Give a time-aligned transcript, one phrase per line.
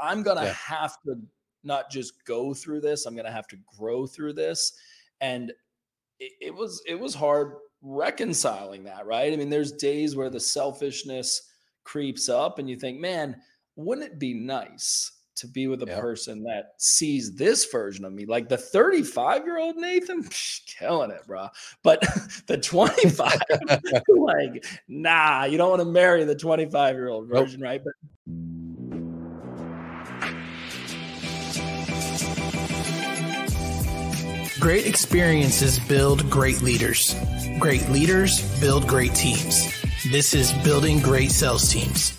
[0.00, 0.52] I'm gonna yeah.
[0.54, 1.16] have to
[1.64, 4.72] not just go through this, I'm gonna have to grow through this.
[5.20, 5.52] And
[6.18, 9.32] it, it was it was hard reconciling that, right?
[9.32, 11.42] I mean, there's days where the selfishness
[11.84, 13.36] creeps up and you think, man,
[13.76, 16.00] wouldn't it be nice to be with a yep.
[16.00, 21.10] person that sees this version of me, like the 35 year old Nathan, psh, killing
[21.10, 21.48] it, bro.
[21.82, 22.00] But
[22.46, 23.40] the 25,
[24.08, 27.68] like, nah, you don't want to marry the 25 year old version, nope.
[27.68, 27.82] right?
[27.84, 27.92] But
[34.60, 37.14] Great experiences build great leaders.
[37.60, 39.72] Great leaders build great teams.
[40.10, 42.12] This is Building Great Sales Teams.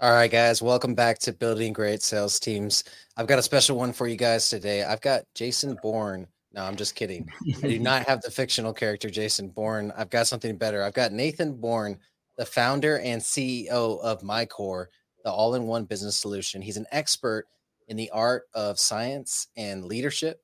[0.00, 2.82] All right, guys, welcome back to Building Great Sales Teams.
[3.16, 4.82] I've got a special one for you guys today.
[4.82, 6.26] I've got Jason Bourne.
[6.54, 7.28] No, I'm just kidding.
[7.62, 9.92] I do not have the fictional character Jason Bourne.
[9.96, 10.82] I've got something better.
[10.82, 11.98] I've got Nathan Bourne,
[12.36, 14.86] the founder and CEO of MyCore,
[15.24, 16.60] the all in one business solution.
[16.60, 17.46] He's an expert
[17.88, 20.42] in the art of science and leadership.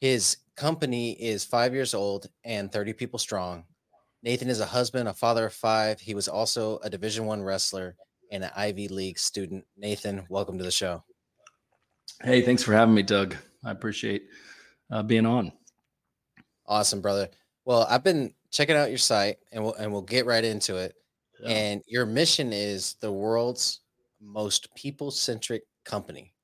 [0.00, 3.64] His company is five years old and 30 people strong.
[4.22, 5.98] Nathan is a husband, a father of five.
[6.00, 7.96] He was also a Division One wrestler
[8.30, 9.64] and an Ivy League student.
[9.76, 11.02] Nathan, welcome to the show.
[12.22, 13.34] Hey, thanks for having me, Doug.
[13.64, 14.24] I appreciate
[14.90, 15.52] uh, being on.
[16.66, 17.28] Awesome, brother.
[17.64, 20.94] Well, I've been checking out your site, and we'll and we'll get right into it.
[21.40, 21.48] Yeah.
[21.48, 23.80] And your mission is the world's
[24.20, 26.34] most people-centric company.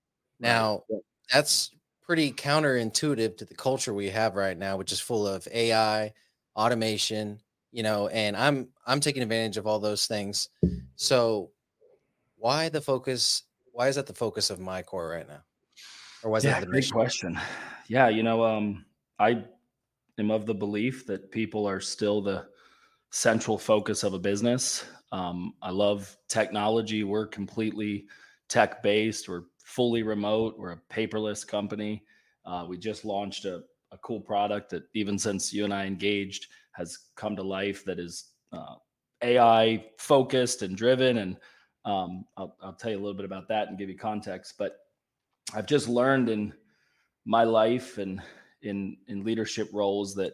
[0.41, 1.01] Now, right.
[1.33, 1.71] that's
[2.03, 6.13] pretty counterintuitive to the culture we have right now, which is full of AI,
[6.55, 7.41] automation,
[7.73, 10.49] you know, and I'm I'm taking advantage of all those things.
[10.97, 11.51] So
[12.37, 13.43] why the focus?
[13.73, 15.43] Why is that the focus of MyCore right now?
[16.23, 17.39] Or was yeah, that the great question?
[17.89, 18.85] Yeah, you know, um,
[19.19, 19.45] I
[20.19, 22.47] am of the belief that people are still the
[23.11, 24.85] central focus of a business.
[25.13, 27.05] Um, I love technology.
[27.05, 28.07] We're completely
[28.49, 29.29] tech based.
[29.29, 30.59] We're fully remote.
[30.59, 32.03] We're a paperless company.
[32.45, 36.47] Uh, we just launched a, a, cool product that, even since you and I engaged,
[36.73, 38.75] has come to life that is uh,
[39.23, 41.37] AI focused and driven and
[41.85, 44.55] um, I'll, I'll tell you a little bit about that and give you context.
[44.59, 44.77] But
[45.55, 46.53] I've just learned in
[47.27, 48.23] my life and
[48.63, 50.33] in in leadership roles that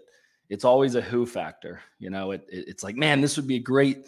[0.49, 1.81] it's always a who factor.
[1.99, 4.07] You know, it, it, it's like, man, this would be great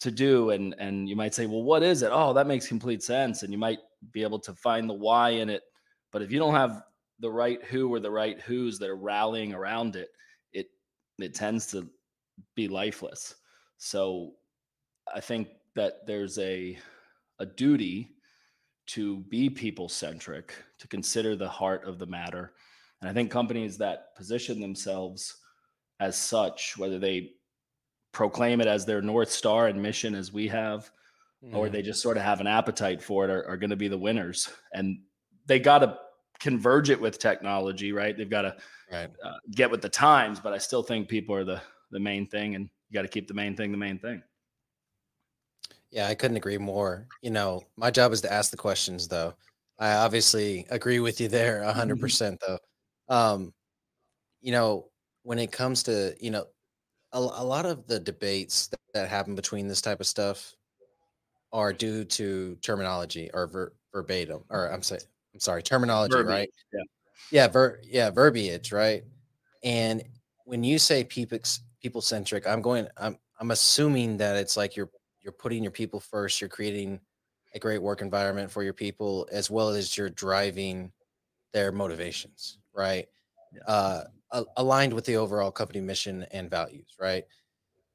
[0.00, 2.10] to do, and and you might say, well, what is it?
[2.12, 3.78] Oh, that makes complete sense, and you might
[4.12, 5.62] be able to find the why in it.
[6.10, 6.82] But if you don't have
[7.20, 10.08] the right who or the right who's that are rallying around it,
[10.52, 10.66] it
[11.18, 11.88] it tends to
[12.56, 13.36] be lifeless.
[13.78, 14.32] So
[15.14, 16.76] I think that there's a
[17.38, 18.13] a duty
[18.86, 22.52] to be people centric, to consider the heart of the matter.
[23.00, 25.36] And I think companies that position themselves
[26.00, 27.32] as such, whether they
[28.12, 30.90] proclaim it as their North Star and mission as we have,
[31.44, 31.54] mm.
[31.54, 33.88] or they just sort of have an appetite for it, are, are going to be
[33.88, 34.50] the winners.
[34.72, 35.00] And
[35.46, 35.98] they got to
[36.40, 38.16] converge it with technology, right?
[38.16, 38.56] They've got to
[38.92, 39.10] right.
[39.24, 42.54] uh, get with the times, but I still think people are the, the main thing,
[42.54, 44.22] and you got to keep the main thing the main thing.
[45.94, 47.06] Yeah, I couldn't agree more.
[47.22, 49.32] You know, my job is to ask the questions, though.
[49.78, 52.34] I obviously agree with you there 100%, mm-hmm.
[52.44, 52.58] though.
[53.08, 53.54] Um,
[54.42, 54.88] you know,
[55.22, 56.46] when it comes to, you know,
[57.12, 60.56] a, a lot of the debates that, that, happen between this type of stuff
[61.52, 66.50] are due to terminology or ver, verbatim, or I'm saying, I'm sorry, terminology, verbiage, right?
[66.72, 66.82] Yeah.
[67.30, 69.04] Yeah, ver, yeah, verbiage, right?
[69.62, 70.02] And
[70.44, 71.38] when you say people
[71.80, 74.90] people centric, I'm going, I'm I'm assuming that it's like you're
[75.24, 77.00] you're putting your people first you're creating
[77.54, 80.92] a great work environment for your people as well as you're driving
[81.52, 83.08] their motivations right
[83.52, 83.62] yeah.
[83.66, 84.04] uh,
[84.56, 87.24] aligned with the overall company mission and values right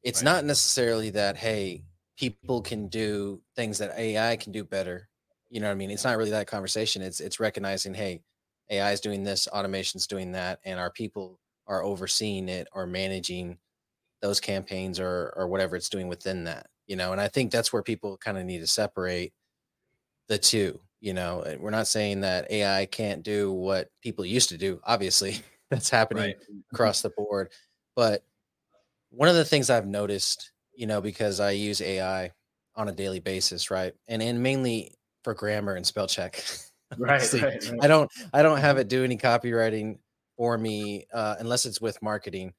[0.03, 0.31] it's right.
[0.33, 1.83] not necessarily that hey
[2.17, 5.07] people can do things that ai can do better
[5.49, 8.21] you know what i mean it's not really that conversation it's it's recognizing hey
[8.69, 13.57] ai is doing this automation's doing that and our people are overseeing it or managing
[14.21, 17.71] those campaigns or or whatever it's doing within that you know and i think that's
[17.71, 19.31] where people kind of need to separate
[20.27, 24.57] the two you know we're not saying that ai can't do what people used to
[24.57, 25.37] do obviously
[25.69, 26.39] that's happening right.
[26.41, 26.59] Mm-hmm.
[26.73, 27.51] across the board
[27.95, 28.23] but
[29.11, 32.31] one of the things i've noticed you know because i use ai
[32.75, 34.91] on a daily basis right and and mainly
[35.23, 36.43] for grammar and spell check
[36.97, 39.99] right, right, right, i don't i don't have it do any copywriting
[40.37, 42.53] for me uh, unless it's with marketing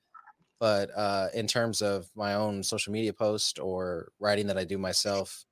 [0.61, 4.79] but uh, in terms of my own social media post or writing that I do
[4.79, 5.47] myself,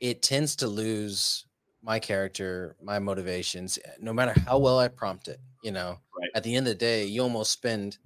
[0.00, 1.46] it tends to lose
[1.82, 6.30] my character, my motivations, eh, no matter how well I prompt it, You know, right.
[6.34, 7.98] at the end of the day, you almost spend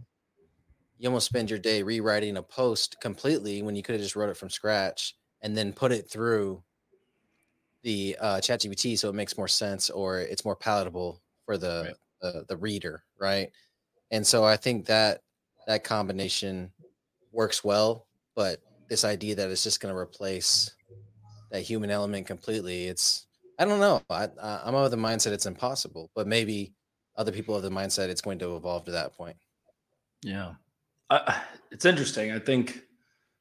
[0.97, 4.31] you almost spend your day rewriting a post completely when you could have just wrote
[4.31, 6.65] it from scratch and then put it through
[7.83, 11.97] the uh, ChatGPT so it makes more sense or it's more palatable for the, right.
[12.23, 13.51] the the reader, right?
[14.11, 15.23] And so I think that
[15.67, 16.73] that combination
[17.33, 20.71] works well, but this idea that it's just going to replace
[21.51, 23.27] that human element completely, it's
[23.59, 24.03] I don't know.
[24.11, 26.75] I, I'm of the mindset it's impossible, but maybe
[27.17, 29.37] other people have the mindset it's going to evolve to that point.
[30.23, 30.55] Yeah,
[31.11, 31.41] uh,
[31.71, 32.33] it's interesting.
[32.33, 32.81] I think.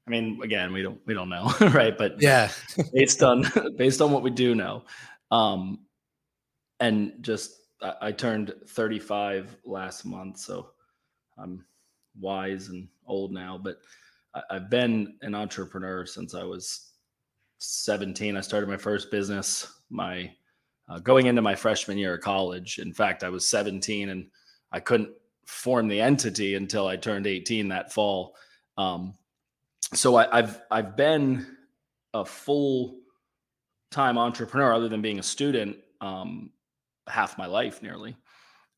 [0.05, 1.97] I mean, again, we don't we don't know, right?
[1.97, 2.51] But yeah,
[2.93, 3.45] based on
[3.77, 4.83] based on what we do know,
[5.31, 5.79] um,
[6.79, 10.71] and just I, I turned 35 last month, so
[11.37, 11.63] I'm
[12.19, 13.59] wise and old now.
[13.61, 13.77] But
[14.33, 16.91] I, I've been an entrepreneur since I was
[17.59, 18.35] 17.
[18.35, 20.31] I started my first business my
[20.89, 22.79] uh, going into my freshman year of college.
[22.79, 24.27] In fact, I was 17 and
[24.71, 25.11] I couldn't
[25.45, 28.35] form the entity until I turned 18 that fall.
[28.77, 29.13] Um,
[29.93, 31.45] so I, I've I've been
[32.13, 32.99] a full
[33.91, 36.51] time entrepreneur, other than being a student, um,
[37.07, 38.15] half my life nearly.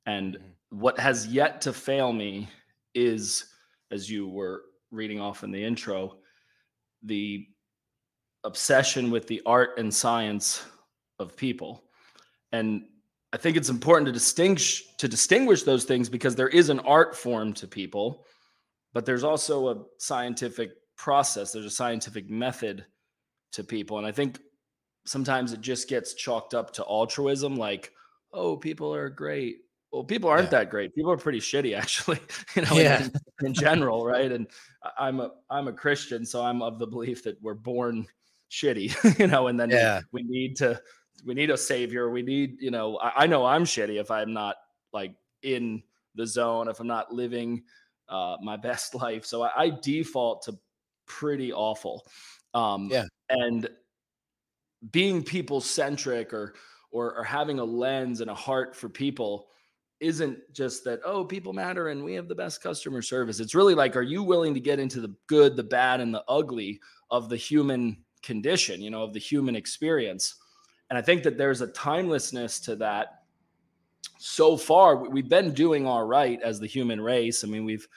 [0.06, 0.80] And mm-hmm.
[0.80, 2.50] what has yet to fail me
[2.96, 3.46] is,
[3.92, 6.18] as you were reading off in the intro,
[7.04, 7.46] the
[8.44, 10.64] obsession with the art and science
[11.20, 11.84] of people.
[12.52, 12.86] And
[13.34, 17.16] I think it's important to distinguish to distinguish those things because there is an art
[17.16, 18.26] form to people,
[18.94, 22.86] but there's also a scientific process, there's a scientific method
[23.52, 23.98] to people.
[23.98, 24.40] And I think
[25.06, 27.92] sometimes it just gets chalked up to altruism like,
[28.34, 29.58] oh, people are great.
[29.96, 30.60] Well, people aren't yeah.
[30.60, 30.94] that great.
[30.94, 32.20] People are pretty shitty, actually.
[32.56, 33.04] You know, yeah.
[33.04, 34.30] in, in general, right?
[34.30, 34.46] And
[35.00, 38.06] I'm a I'm a Christian, so I'm of the belief that we're born
[38.52, 40.02] shitty, you know, and then yeah.
[40.12, 40.82] we, we need to
[41.26, 42.10] we need a savior.
[42.10, 44.58] We need, you know, I, I know I'm shitty if I'm not
[44.92, 45.82] like in
[46.16, 47.64] the zone, if I'm not living
[48.10, 49.26] uh, my best life.
[49.26, 50.58] So I, I default to
[51.08, 52.06] pretty awful.
[52.54, 53.06] Um, yeah.
[53.30, 53.70] And
[54.92, 56.56] being people centric or,
[56.92, 59.48] or, or having a lens and a heart for people
[60.06, 63.76] isn't just that oh people matter and we have the best customer service it's really
[63.76, 66.80] like are you willing to get into the good the bad and the ugly
[67.12, 70.36] of the human condition you know of the human experience
[70.90, 73.22] and I think that there's a timelessness to that.
[74.18, 77.44] So far, we've been doing all right as the human race.
[77.44, 77.88] I mean, we've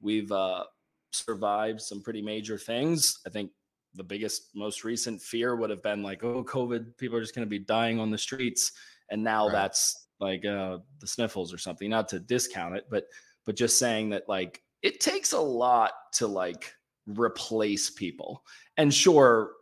[0.00, 0.64] we've uh,
[1.10, 3.20] survived some pretty major things.
[3.26, 3.50] I think
[3.94, 7.46] the biggest, most recent fear would have been like, oh, COVID, people are just going
[7.46, 8.72] to be dying on the streets,
[9.10, 9.52] and now right.
[9.52, 11.88] that's like uh, the sniffles or something.
[11.88, 13.04] Not to discount it, but
[13.46, 16.74] but just saying that like it takes a lot to like
[17.06, 18.42] replace people.
[18.76, 19.52] And sure,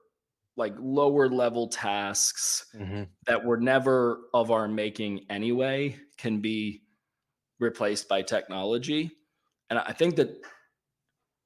[0.56, 3.04] like lower level tasks mm-hmm.
[3.26, 6.82] that were never of our making anyway can be
[7.58, 9.10] replaced by technology
[9.70, 10.30] and i think that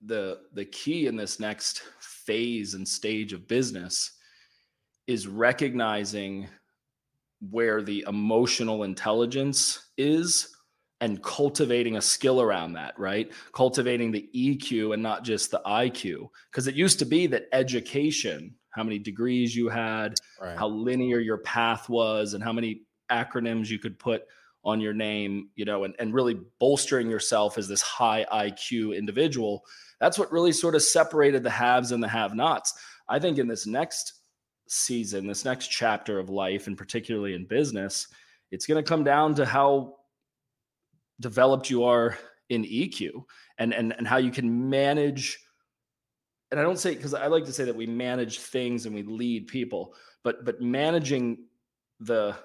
[0.06, 4.12] the the key in this next phase and stage of business
[5.06, 6.48] is recognizing
[7.40, 10.54] where the emotional intelligence is
[11.00, 13.30] and cultivating a skill around that, right?
[13.52, 16.28] Cultivating the EQ and not just the IQ.
[16.50, 20.56] Because it used to be that education how many degrees you had, right.
[20.56, 24.22] how linear your path was, and how many acronyms you could put
[24.64, 29.64] on your name, you know, and, and really bolstering yourself as this high IQ individual.
[29.98, 32.74] That's what really sort of separated the haves and the have nots.
[33.08, 34.15] I think in this next
[34.68, 38.08] season, this next chapter of life, and particularly in business,
[38.50, 39.96] it's going to come down to how
[41.20, 42.16] developed you are
[42.48, 43.24] in EQ
[43.58, 45.38] and, and, and how you can manage
[46.50, 49.02] and I don't say because I like to say that we manage things and we
[49.02, 51.38] lead people, but but managing
[52.00, 52.36] the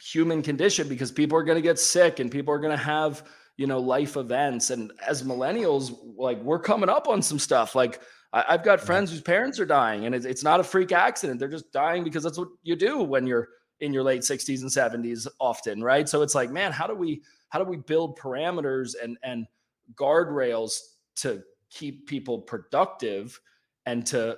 [0.00, 3.26] human condition because people are going to get sick and people are going to have
[3.56, 8.00] you know life events and as millennials like we're coming up on some stuff like
[8.32, 11.40] I, have got friends whose parents are dying and it's, it's not a freak accident
[11.40, 13.48] they're just dying because that's what you do when you're
[13.80, 14.70] in your late 60s and
[15.04, 18.94] 70s often right so it's like man how do we how do we build parameters
[19.02, 19.46] and and
[19.94, 20.78] guardrails
[21.16, 23.38] to keep people productive
[23.86, 24.36] and to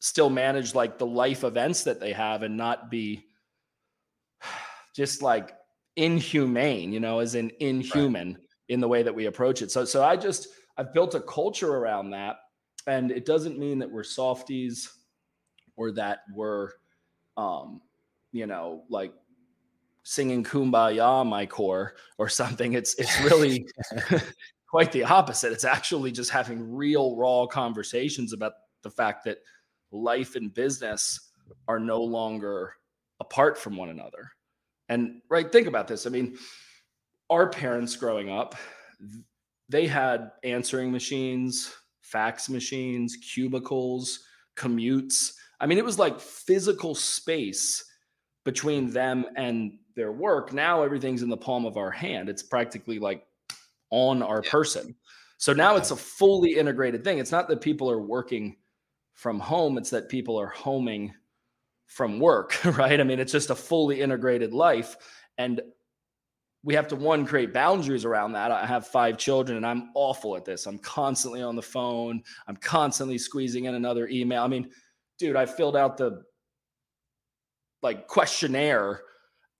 [0.00, 3.26] still manage like the life events that they have and not be
[4.96, 5.56] just like
[5.96, 8.42] inhumane, you know, as in inhuman right.
[8.68, 9.70] in the way that we approach it.
[9.70, 12.36] So so I just I've built a culture around that
[12.86, 14.90] and it doesn't mean that we're softies
[15.76, 16.70] or that we're
[17.36, 17.80] um
[18.32, 19.12] you know like
[20.02, 23.66] singing kumbaya MyCore or something it's it's really
[24.66, 25.52] quite the opposite.
[25.52, 28.52] It's actually just having real, raw conversations about
[28.82, 29.38] the fact that
[29.90, 31.30] life and business
[31.68, 32.74] are no longer
[33.20, 34.30] apart from one another.
[34.88, 36.06] And right, think about this.
[36.06, 36.36] I mean,
[37.30, 38.54] our parents growing up,
[39.68, 41.72] they had answering machines,
[42.10, 44.20] fax machines, cubicles,
[44.56, 45.32] commutes.
[45.60, 47.84] I mean, it was like physical space
[48.44, 50.52] between them and their work.
[50.52, 52.28] Now everything's in the palm of our hand.
[52.28, 53.26] It's practically like
[53.90, 54.50] on our yeah.
[54.50, 54.94] person.
[55.38, 57.18] So now it's a fully integrated thing.
[57.18, 58.56] It's not that people are working
[59.14, 61.12] from home, it's that people are homing
[61.86, 63.00] from work, right?
[63.00, 64.96] I mean, it's just a fully integrated life.
[65.38, 65.60] And
[66.66, 68.50] we have to one create boundaries around that.
[68.50, 70.66] I have five children and I'm awful at this.
[70.66, 72.24] I'm constantly on the phone.
[72.48, 74.42] I'm constantly squeezing in another email.
[74.42, 74.68] I mean,
[75.16, 76.24] dude, I filled out the
[77.82, 79.00] like questionnaire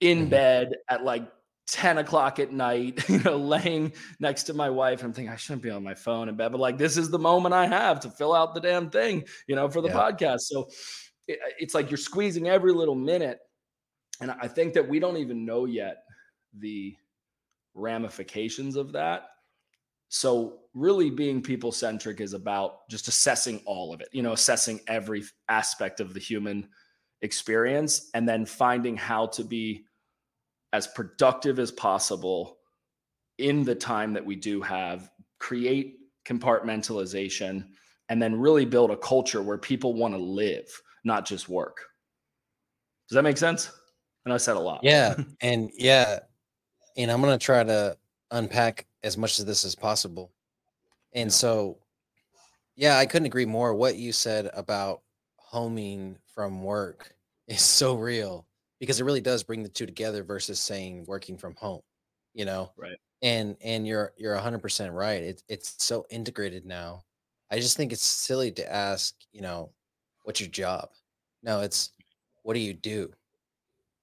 [0.01, 0.31] in mm-hmm.
[0.31, 1.31] bed at like
[1.69, 5.05] 10 o'clock at night, you know, laying next to my wife.
[5.05, 7.21] I'm thinking I shouldn't be on my phone in bed, but like this is the
[7.21, 9.95] moment I have to fill out the damn thing, you know, for the yeah.
[9.95, 10.41] podcast.
[10.41, 10.69] So
[11.29, 13.39] it, it's like you're squeezing every little minute.
[14.21, 15.99] And I think that we don't even know yet
[16.59, 16.97] the
[17.75, 19.29] ramifications of that.
[20.09, 24.81] So really being people centric is about just assessing all of it, you know, assessing
[24.87, 26.69] every aspect of the human
[27.23, 29.85] experience and then finding how to be
[30.73, 32.59] as productive as possible
[33.39, 37.67] in the time that we do have, create compartmentalization,
[38.09, 40.69] and then really build a culture where people want to live,
[41.05, 41.79] not just work.
[43.09, 43.71] Does that make sense?
[44.25, 44.81] And I said a lot.
[44.83, 45.17] Yeah.
[45.41, 46.21] and yeah.
[46.97, 47.97] And I'm going to try to
[48.31, 50.33] unpack as much of this as possible.
[51.13, 51.79] And so,
[52.75, 53.75] yeah, I couldn't agree more.
[53.75, 55.03] What you said about
[55.37, 57.15] homing from work
[57.49, 58.47] is so real
[58.81, 61.83] because it really does bring the two together versus saying working from home
[62.37, 62.71] you know?
[62.77, 62.99] Right.
[63.23, 65.23] And and you're you're 100% right.
[65.23, 67.03] It, it's so integrated now.
[67.51, 69.71] I just think it's silly to ask you know
[70.23, 70.91] what's your job?
[71.43, 71.91] No it's
[72.43, 73.11] what do you do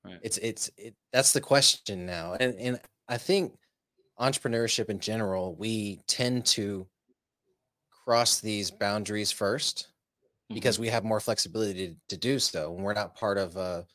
[0.05, 0.19] right.
[0.21, 3.53] it's it's it, that's the question now and and i think
[4.19, 6.87] entrepreneurship in general we tend to
[8.05, 9.87] cross these boundaries 1st
[10.49, 10.83] because mm-hmm.
[10.83, 13.85] we have more flexibility to, to do so and we're not part of a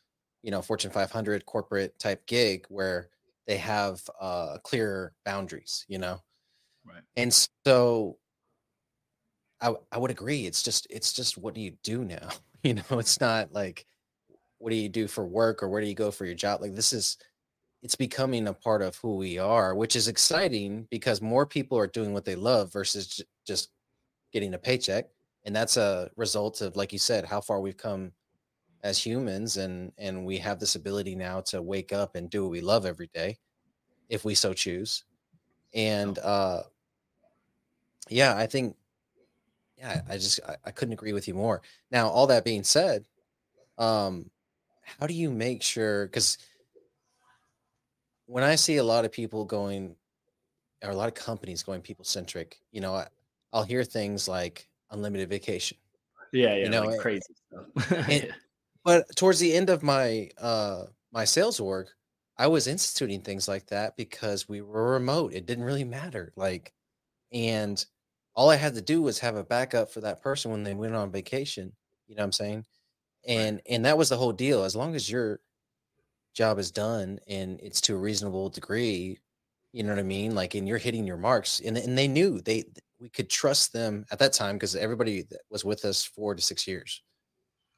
[0.43, 3.09] you know Fortune 500 corporate type gig where
[3.47, 6.21] they have uh, clear boundaries, you know.
[6.87, 7.03] Right.
[7.17, 7.33] And
[7.65, 8.19] so
[9.61, 10.47] I I would agree.
[10.47, 12.29] It's just it's just what do you do now?
[12.65, 13.87] You know, it's not like
[14.59, 16.61] what do you do for work or where do you go for your job?
[16.61, 17.17] Like this is
[17.83, 21.87] it's becoming a part of who we are, which is exciting because more people are
[21.87, 23.71] doing what they love versus just
[24.33, 25.07] getting a paycheck.
[25.45, 28.12] And that's a result of, like you said, how far we've come
[28.83, 32.50] as humans and and we have this ability now to wake up and do what
[32.50, 33.37] we love every day
[34.09, 35.05] if we so choose
[35.75, 36.62] and uh
[38.09, 38.77] yeah i think
[39.77, 41.61] yeah i just I, I couldn't agree with you more
[41.91, 43.05] now all that being said
[43.79, 44.31] um
[44.99, 46.38] how do you make sure because
[48.26, 49.95] when i see a lot of people going
[50.83, 53.07] or a lot of companies going people centric you know I,
[53.52, 55.78] i'll hear things like unlimited vacation
[56.33, 58.35] yeah yeah you know like crazy stuff and,
[58.85, 61.95] but towards the end of my uh my sales work,
[62.37, 65.33] I was instituting things like that because we were remote.
[65.35, 66.33] It didn't really matter.
[66.37, 66.73] Like,
[67.33, 67.85] and
[68.35, 70.95] all I had to do was have a backup for that person when they went
[70.95, 71.73] on vacation.
[72.07, 72.64] You know what I'm saying?
[73.27, 74.65] And and that was the whole deal.
[74.65, 75.41] As long as your
[76.35, 79.19] job is done and it's to a reasonable degree,
[79.73, 80.35] you know what I mean?
[80.35, 81.61] Like, and you're hitting your marks.
[81.61, 82.65] And and they knew they
[83.01, 86.43] we could trust them at that time because everybody that was with us four to
[86.43, 87.03] six years.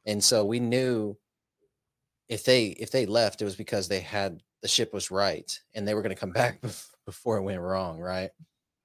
[0.06, 1.16] And so we knew
[2.28, 5.86] if they if they left, it was because they had the ship was right and
[5.86, 6.60] they were going to come back
[7.06, 8.30] before it went wrong, right?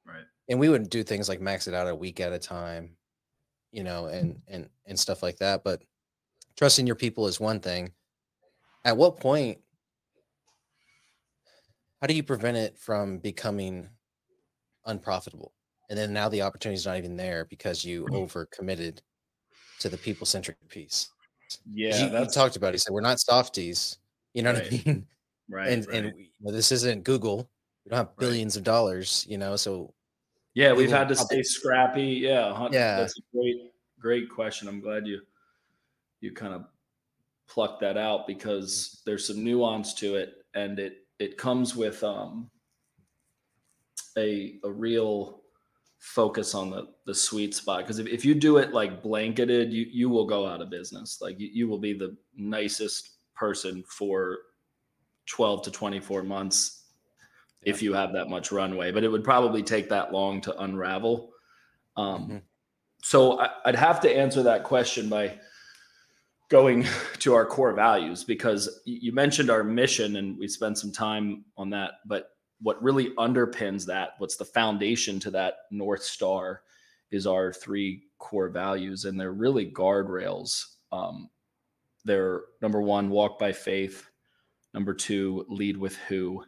[0.05, 0.23] Right.
[0.49, 2.97] And we wouldn't do things like max it out a week at a time,
[3.71, 5.63] you know, and and and stuff like that.
[5.63, 5.81] But
[6.57, 7.91] trusting your people is one thing.
[8.83, 9.59] At what point?
[12.01, 13.89] How do you prevent it from becoming
[14.85, 15.53] unprofitable?
[15.89, 18.15] And then now the opportunity is not even there because you mm-hmm.
[18.15, 19.01] over committed
[19.79, 21.09] to the people centric piece.
[21.71, 22.69] Yeah, you, you, talked about.
[22.69, 22.73] It.
[22.73, 23.97] He said we're not softies.
[24.33, 24.71] You know right.
[24.71, 25.07] what I mean?
[25.47, 25.69] Right.
[25.69, 25.97] And right.
[25.97, 27.47] and you know, this isn't Google.
[27.85, 28.61] We don't have billions right.
[28.61, 29.27] of dollars.
[29.29, 29.93] You know, so
[30.55, 32.01] yeah, we've had to stay scrappy.
[32.03, 32.97] Yeah, yeah.
[32.97, 34.67] That's a great, great question.
[34.67, 35.21] I'm glad you
[36.25, 36.65] you kind of
[37.47, 42.49] pluck that out because there's some nuance to it, and it it comes with um
[44.17, 45.41] a a real
[45.99, 47.79] focus on the the sweet spot.
[47.79, 51.19] Because if, if you do it like blanketed you you will go out of business.
[51.21, 54.39] Like you, you will be the nicest person for
[55.27, 56.83] 12 to 24 months
[57.63, 57.73] yeah.
[57.73, 58.91] if you have that much runway.
[58.91, 61.31] But it would probably take that long to unravel.
[61.97, 62.37] Um, mm-hmm.
[63.01, 65.39] so I, i'd have to answer that question by
[66.49, 66.85] going
[67.19, 71.69] to our core values because you mentioned our mission and we spent some time on
[71.69, 76.61] that but what really underpins that, what's the foundation to that North Star
[77.11, 79.05] is our three core values.
[79.05, 80.65] And they're really guardrails.
[80.91, 81.29] Um,
[82.03, 84.09] they're number one, walk by faith.
[84.73, 86.43] Number two, lead with who.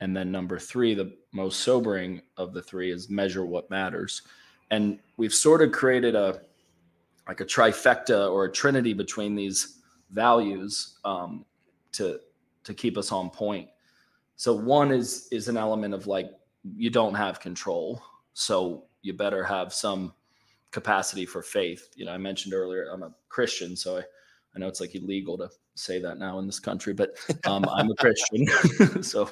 [0.00, 4.22] And then number three, the most sobering of the three is measure what matters.
[4.70, 6.40] And we've sort of created a
[7.26, 11.44] like a trifecta or a trinity between these values um,
[11.92, 12.20] to
[12.64, 13.68] to keep us on point.
[14.36, 16.30] So one is is an element of like
[16.76, 18.02] you don't have control,
[18.32, 20.12] so you better have some
[20.70, 21.90] capacity for faith.
[21.94, 24.02] You know, I mentioned earlier I'm a Christian, so I
[24.54, 27.16] I know it's like illegal to say that now in this country, but
[27.46, 28.46] um, I'm a Christian,
[29.02, 29.30] so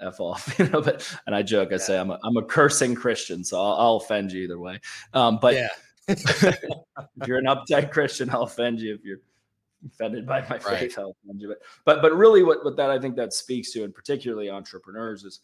[0.00, 0.80] f off, you know.
[0.80, 3.96] But and I joke, I say I'm a I'm a cursing Christian, so I'll, I'll
[3.96, 4.80] offend you either way.
[5.14, 5.68] Um, but yeah.
[6.08, 8.94] if you're an uptight Christian, I'll offend you.
[8.94, 9.20] If you're
[9.86, 10.62] offended by my right.
[10.62, 11.48] faith, I'll offend you.
[11.48, 15.24] But but but really, what what that I think that speaks to, and particularly entrepreneurs,
[15.24, 15.40] is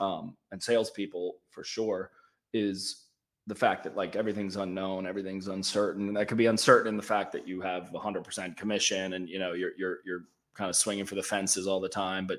[0.00, 2.10] um, and salespeople for sure,
[2.52, 3.06] is
[3.48, 6.08] the fact that like everything's unknown, everything's uncertain.
[6.08, 9.38] And that could be uncertain in the fact that you have 100% commission and you
[9.38, 10.24] know you're you're you're
[10.54, 12.38] kind of swinging for the fences all the time, but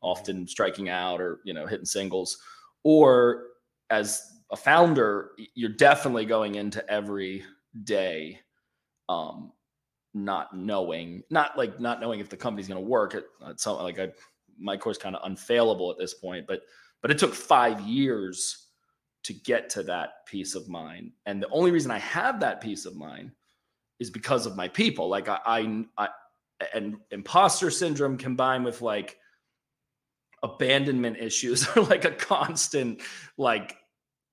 [0.00, 2.38] often striking out or you know hitting singles.
[2.82, 3.46] Or
[3.90, 7.44] as a founder, you're definitely going into every
[7.84, 8.40] day
[9.08, 9.52] um,
[10.14, 13.14] not knowing, not like not knowing if the company's going to work.
[13.14, 14.10] At, at some like I,
[14.62, 16.62] MyCore's kind of unfailable at this point, but
[17.02, 18.66] but it took five years
[19.24, 21.12] to get to that peace of mind.
[21.26, 23.32] And the only reason I have that peace of mind
[23.98, 25.08] is because of my people.
[25.08, 26.08] Like I, I, I
[26.74, 29.18] and imposter syndrome combined with like
[30.42, 33.00] abandonment issues are like a constant
[33.36, 33.76] like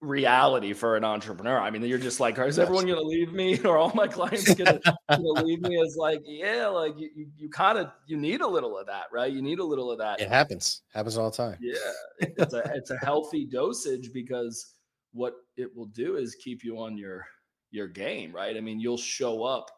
[0.06, 1.60] reality for an entrepreneur.
[1.60, 4.54] I mean, you're just like, is everyone going to leave me, or all my clients
[4.54, 5.76] going to leave me?
[5.78, 9.06] Is like, yeah, like you, you, you kind of you need a little of that,
[9.12, 9.32] right?
[9.32, 10.22] You need a little of that.
[10.22, 11.58] It happens, happens all the time.
[11.60, 11.76] Yeah,
[12.20, 14.74] it's a it's a healthy dosage because
[15.12, 17.26] what it will do is keep you on your
[17.72, 18.56] your game, right?
[18.56, 19.70] I mean, you'll show up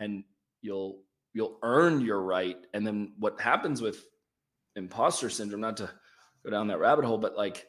[0.00, 0.24] and
[0.62, 2.56] you'll you'll earn your right.
[2.72, 4.04] And then what happens with
[4.74, 5.90] imposter syndrome, not to
[6.44, 7.66] go down that rabbit hole, but like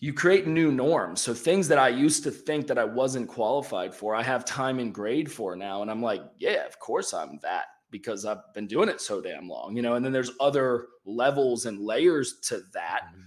[0.00, 1.20] you create new norms.
[1.20, 4.78] So things that I used to think that I wasn't qualified for, I have time
[4.78, 5.82] and grade for now.
[5.82, 9.48] And I'm like, yeah, of course I'm that because I've been doing it so damn
[9.48, 9.94] long, you know.
[9.94, 13.02] And then there's other levels and layers to that.
[13.06, 13.22] Mm-hmm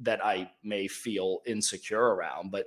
[0.00, 2.50] that I may feel insecure around.
[2.50, 2.66] But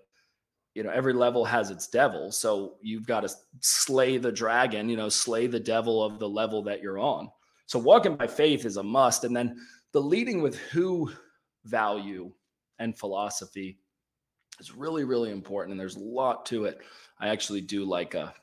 [0.76, 2.32] you know, every level has its devil.
[2.32, 6.63] So you've got to slay the dragon, you know, slay the devil of the level
[6.63, 7.30] that you're on.
[7.68, 9.24] So walking by faith is a must.
[9.24, 9.56] And then
[9.92, 11.12] the leading with who
[11.66, 12.32] value
[12.84, 13.80] and philosophy
[14.60, 15.72] is really, really important.
[15.72, 16.80] And there's a lot to it.
[17.19, 18.34] I actually do like a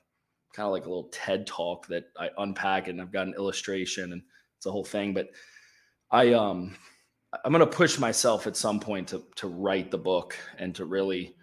[0.54, 4.12] kind of like a little TED talk that I unpack and I've got an illustration
[4.12, 4.22] and
[4.56, 5.14] it's a whole thing.
[5.14, 5.28] But
[6.10, 6.74] I um
[7.44, 11.36] I'm to push myself at some point to to write the book and to really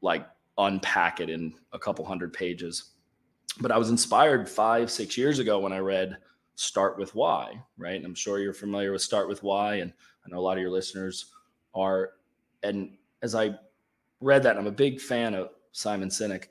[0.00, 2.92] like unpack it in a couple hundred pages.
[3.60, 6.16] But I was inspired 5 6 years ago when I read
[6.54, 7.96] Start with Why, right?
[7.96, 9.92] And I'm sure you're familiar with Start with Why and
[10.24, 11.32] I know a lot of your listeners
[11.74, 12.12] are
[12.64, 12.90] and
[13.22, 13.54] as I
[14.20, 16.46] read that I'm a big fan of Simon Sinek.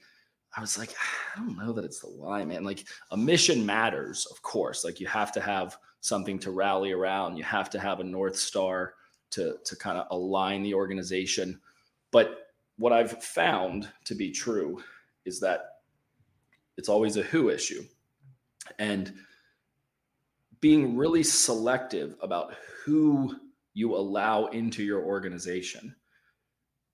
[0.55, 0.93] I was like,
[1.35, 2.63] I don't know that it's the why, man.
[2.63, 4.85] Like a mission matters, of course.
[4.85, 7.37] Like you have to have something to rally around.
[7.37, 8.93] You have to have a north star
[9.31, 11.59] to to kind of align the organization.
[12.11, 14.83] But what I've found to be true
[15.25, 15.61] is that
[16.77, 17.83] it's always a who issue.
[18.77, 19.13] And
[20.59, 22.53] being really selective about
[22.85, 23.35] who
[23.73, 25.95] you allow into your organization.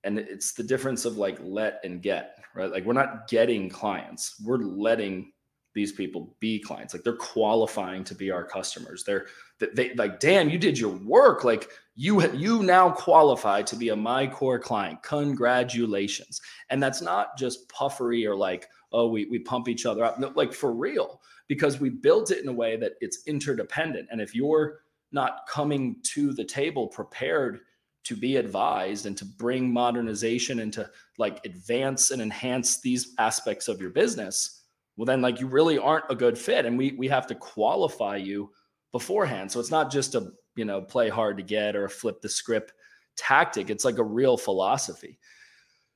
[0.03, 2.71] And it's the difference of like let and get, right?
[2.71, 5.31] Like we're not getting clients, we're letting
[5.75, 6.93] these people be clients.
[6.93, 9.03] Like they're qualifying to be our customers.
[9.03, 9.27] They're
[9.59, 11.43] they like damn you did your work.
[11.43, 15.03] Like you you now qualify to be a MyCore client.
[15.03, 16.41] Congratulations.
[16.69, 20.19] And that's not just puffery or like oh we, we pump each other up.
[20.19, 24.07] No, like for real because we built it in a way that it's interdependent.
[24.11, 24.79] And if you're
[25.11, 27.61] not coming to the table prepared
[28.05, 33.67] to be advised and to bring modernization and to like advance and enhance these aspects
[33.67, 34.63] of your business
[34.97, 38.15] well then like you really aren't a good fit and we we have to qualify
[38.15, 38.49] you
[38.91, 39.51] beforehand.
[39.51, 42.73] So it's not just a you know play hard to get or flip the script
[43.15, 43.69] tactic.
[43.69, 45.19] It's like a real philosophy.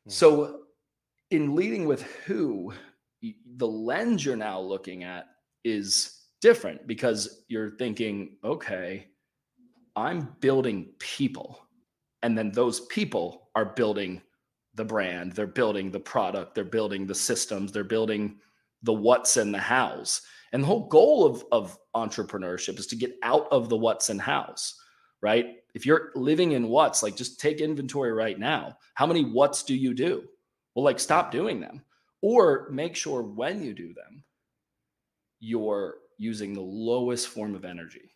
[0.02, 0.12] Mm-hmm.
[0.12, 0.60] so
[1.32, 2.74] in leading with who
[3.56, 5.28] the lens you're now looking at
[5.64, 9.08] is different because you're thinking okay
[9.96, 11.63] i'm building people
[12.24, 14.22] and then those people are building
[14.76, 18.40] the brand they're building the product they're building the systems they're building
[18.84, 20.22] the what's and the hows.
[20.52, 24.22] And the whole goal of, of entrepreneurship is to get out of the what's and
[24.22, 24.76] hows,
[25.22, 25.56] right?
[25.74, 28.78] If you're living in what's like just take inventory right now.
[28.94, 30.24] How many what's do you do?
[30.76, 31.82] Well, like stop doing them
[32.22, 34.24] or make sure when you do them,
[35.40, 38.12] you're using the lowest form of energy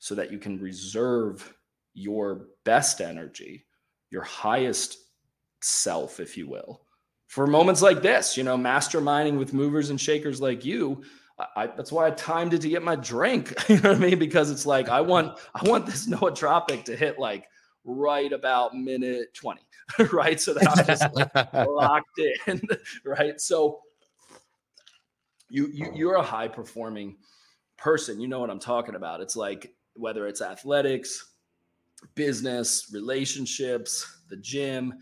[0.00, 1.54] so that you can reserve
[1.94, 3.66] your best energy,
[4.10, 4.98] your highest
[5.60, 6.82] self, if you will,
[7.28, 11.02] for moments like this, you know, masterminding with movers and shakers like you.
[11.56, 13.54] I, that's why I timed it to get my drink.
[13.68, 14.18] You know what I mean?
[14.18, 17.46] Because it's like I want I want this nootropic to hit like
[17.84, 19.60] right about minute 20,
[20.12, 20.40] right?
[20.40, 22.60] So that I'm just like locked in,
[23.04, 23.40] right?
[23.40, 23.80] So
[25.48, 27.16] you, you you're a high performing
[27.76, 28.20] person.
[28.20, 29.20] You know what I'm talking about.
[29.20, 31.31] It's like whether it's athletics,
[32.14, 34.94] business, relationships, the gym,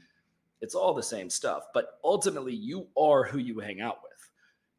[0.60, 1.64] it's all the same stuff.
[1.72, 4.10] But ultimately, you are who you hang out with.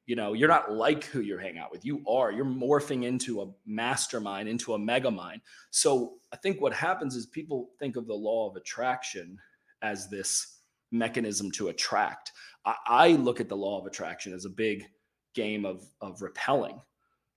[0.06, 1.86] You know, you're not like who you hang out with.
[1.86, 2.32] You are.
[2.32, 5.42] You're morphing into a mastermind, into a mega mind.
[5.70, 9.38] So I think what happens is people think of the law of attraction
[9.82, 10.58] as this
[10.92, 12.32] mechanism to attract.
[12.66, 14.86] I, I look at the law of attraction as a big
[15.34, 16.82] game of of repelling.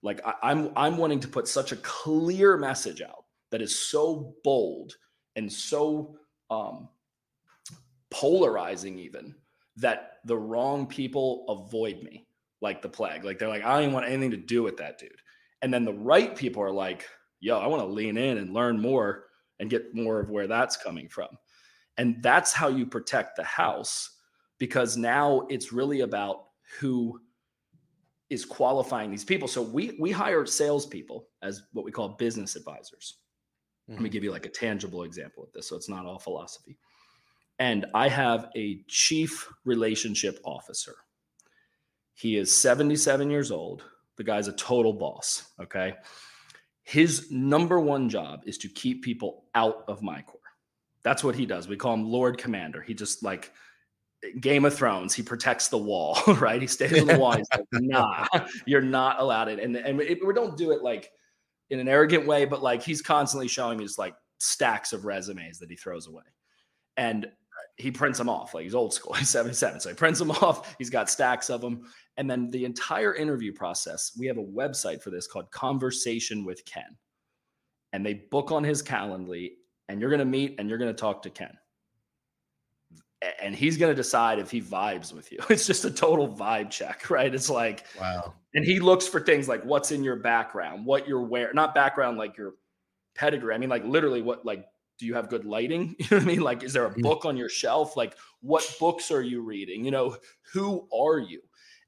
[0.02, 3.23] Like I, I'm I'm wanting to put such a clear message out
[3.54, 4.96] that is so bold
[5.36, 6.16] and so
[6.50, 6.88] um,
[8.10, 9.32] polarizing, even
[9.76, 12.26] that the wrong people avoid me
[12.60, 13.22] like the plague.
[13.22, 15.20] Like they're like, I don't even want anything to do with that dude.
[15.62, 17.06] And then the right people are like,
[17.38, 19.26] yo, I want to lean in and learn more
[19.60, 21.28] and get more of where that's coming from.
[21.96, 24.18] And that's how you protect the house
[24.58, 26.46] because now it's really about
[26.80, 27.20] who
[28.30, 29.46] is qualifying these people.
[29.46, 33.18] So we we hire salespeople as what we call business advisors.
[33.84, 33.92] Mm-hmm.
[33.92, 34.12] Let me mm-hmm.
[34.12, 36.78] give you like a tangible example of this, so it's not all philosophy.
[37.58, 40.96] And I have a chief relationship officer.
[42.14, 43.84] He is 77 years old.
[44.16, 45.44] The guy's a total boss.
[45.60, 45.94] Okay.
[46.82, 50.36] His number one job is to keep people out of MyCore.
[51.02, 51.68] That's what he does.
[51.68, 52.82] We call him Lord Commander.
[52.82, 53.52] He just like
[54.40, 56.60] Game of Thrones, he protects the wall, right?
[56.60, 57.36] He stays on the wall.
[57.36, 58.26] He's like, nah,
[58.64, 59.58] you're not allowed it.
[59.58, 61.10] And, and it, we don't do it like
[61.74, 65.58] in an arrogant way, but like he's constantly showing me just like stacks of resumes
[65.58, 66.22] that he throws away.
[66.96, 67.30] And
[67.76, 68.54] he prints them off.
[68.54, 69.12] Like he's old school.
[69.18, 69.80] He's 77.
[69.80, 70.76] So he prints them off.
[70.78, 71.86] He's got stacks of them.
[72.16, 76.64] And then the entire interview process, we have a website for this called Conversation with
[76.64, 76.96] Ken.
[77.92, 79.52] And they book on his Calendly,
[79.88, 81.56] and you're going to meet and you're going to talk to Ken
[83.40, 85.38] and he's going to decide if he vibes with you.
[85.50, 87.32] It's just a total vibe check, right?
[87.32, 88.34] It's like, wow.
[88.54, 92.18] And he looks for things like what's in your background, what you're wearing, not background
[92.18, 92.54] like your
[93.14, 93.54] pedigree.
[93.54, 94.64] I mean, like literally, what, like,
[94.98, 95.96] do you have good lighting?
[95.98, 96.40] You know what I mean?
[96.40, 97.02] Like, is there a mm.
[97.02, 97.96] book on your shelf?
[97.96, 99.84] Like, what books are you reading?
[99.84, 100.16] You know,
[100.52, 101.40] who are you?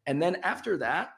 [0.07, 1.11] And then after that,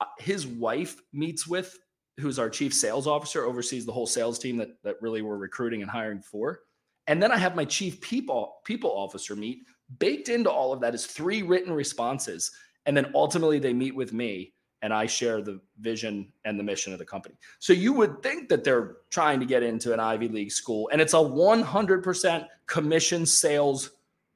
[0.00, 1.78] uh, his wife meets with,
[2.18, 5.82] who's our chief sales officer, oversees the whole sales team that, that really we're recruiting
[5.82, 6.60] and hiring for
[7.06, 9.64] and then I have my chief people people officer meet.
[9.98, 12.50] Baked into all of that is three written responses.
[12.86, 16.92] And then ultimately they meet with me and I share the vision and the mission
[16.92, 17.36] of the company.
[17.60, 21.00] So you would think that they're trying to get into an Ivy League school and
[21.00, 23.90] it's a 100% commission sales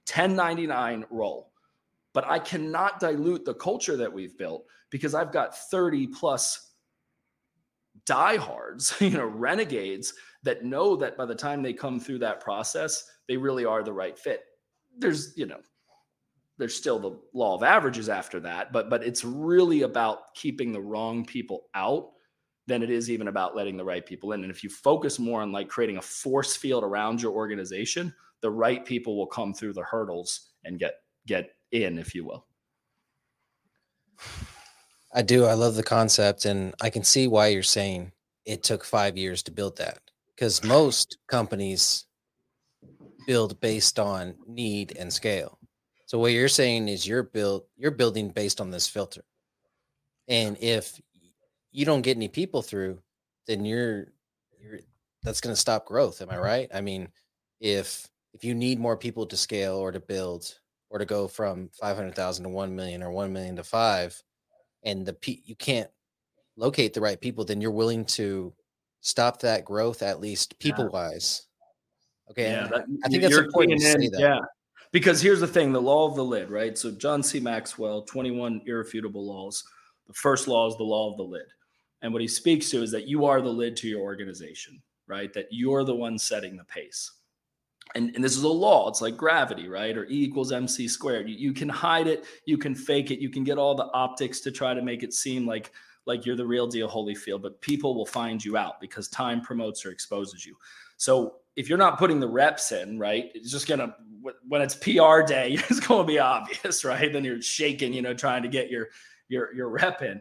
[0.09, 1.51] 1099 role.
[2.13, 6.71] But I cannot dilute the culture that we've built because I've got 30 plus
[8.05, 10.15] diehards, you know, renegades
[10.47, 13.93] that know that by the time they come through that process, they really are the
[13.93, 14.45] right fit.
[14.97, 15.61] There's, you know,
[16.57, 20.81] there's still the law of averages after that, but but it's really about keeping the
[20.81, 22.13] wrong people out
[22.67, 24.43] than it is even about letting the right people in.
[24.43, 28.51] And if you focus more on like creating a force field around your organization, the
[28.51, 30.95] right people will come through the hurdles and get
[31.27, 32.47] get in, if you will.
[35.13, 35.45] I do.
[35.45, 38.13] I love the concept and I can see why you're saying
[38.45, 39.99] it took 5 years to build that
[40.37, 42.07] because most companies
[43.27, 45.59] build based on need and scale.
[46.07, 49.25] So what you're saying is you're built you're building based on this filter.
[50.29, 51.01] And if
[51.73, 53.01] you don't get any people through,
[53.47, 54.07] then you're
[54.61, 54.81] you're
[55.23, 56.43] that's going to stop growth, am I mm-hmm.
[56.45, 56.69] right?
[56.73, 57.09] I mean,
[57.61, 60.59] if if you need more people to scale or to build
[60.91, 64.23] or to go from 500,000 to 1 million or 1 million to 5
[64.85, 65.91] and the p you can't
[66.57, 68.53] locate the right people, then you're willing to
[69.07, 71.47] stop that growth at least people wise.
[72.31, 74.19] Okay, yeah, that, I think that's important to say that.
[74.19, 74.41] Yeah,
[74.91, 76.77] because here's the thing: the law of the lid, right?
[76.77, 77.39] So John C.
[77.39, 79.63] Maxwell, 21 irrefutable laws.
[80.09, 81.47] The first law is the law of the lid,
[82.03, 85.33] and what he speaks to is that you are the lid to your organization, right?
[85.33, 87.13] That you're the one setting the pace.
[87.95, 88.89] And, and this is a law.
[88.89, 89.97] It's like gravity, right?
[89.97, 91.29] Or E equals MC squared.
[91.29, 94.41] You, you can hide it, you can fake it, you can get all the optics
[94.41, 95.71] to try to make it seem like
[96.07, 99.85] like you're the real deal Holyfield, but people will find you out because time promotes
[99.85, 100.57] or exposes you.
[100.97, 103.95] So if you're not putting the reps in, right, it's just gonna
[104.49, 107.13] when it's PR day, it's to be obvious, right?
[107.13, 108.89] Then you're shaking, you know, trying to get your
[109.29, 110.21] your your rep in.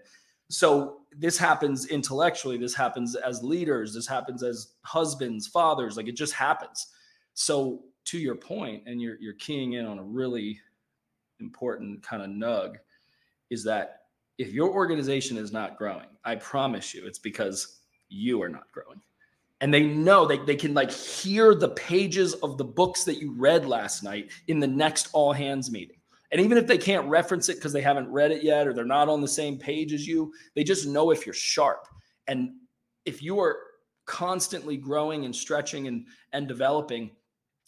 [0.50, 2.58] So this happens intellectually.
[2.58, 3.94] This happens as leaders.
[3.94, 5.98] This happens as husbands, fathers.
[5.98, 6.88] Like it just happens.
[7.34, 10.60] So to your point, and you're you're keying in on a really
[11.40, 12.76] important kind of nug,
[13.50, 14.05] is that
[14.38, 19.02] if your organization is not growing, I promise you, it's because you are not growing.
[19.62, 23.34] And they know they, they can like hear the pages of the books that you
[23.38, 25.98] read last night in the next all hands meeting.
[26.32, 28.84] And even if they can't reference it because they haven't read it yet or they're
[28.84, 31.88] not on the same page as you they just know if you're sharp.
[32.28, 32.52] And
[33.06, 33.58] if you are
[34.06, 37.12] constantly growing and stretching and and developing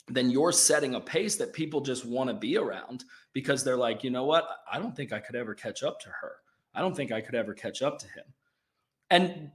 [0.09, 3.03] then you're setting a pace that people just want to be around
[3.33, 4.47] because they're like you know what?
[4.71, 6.33] I don't think i could ever catch up to her
[6.77, 8.23] i don't think i could ever catch up to him
[9.09, 9.51] and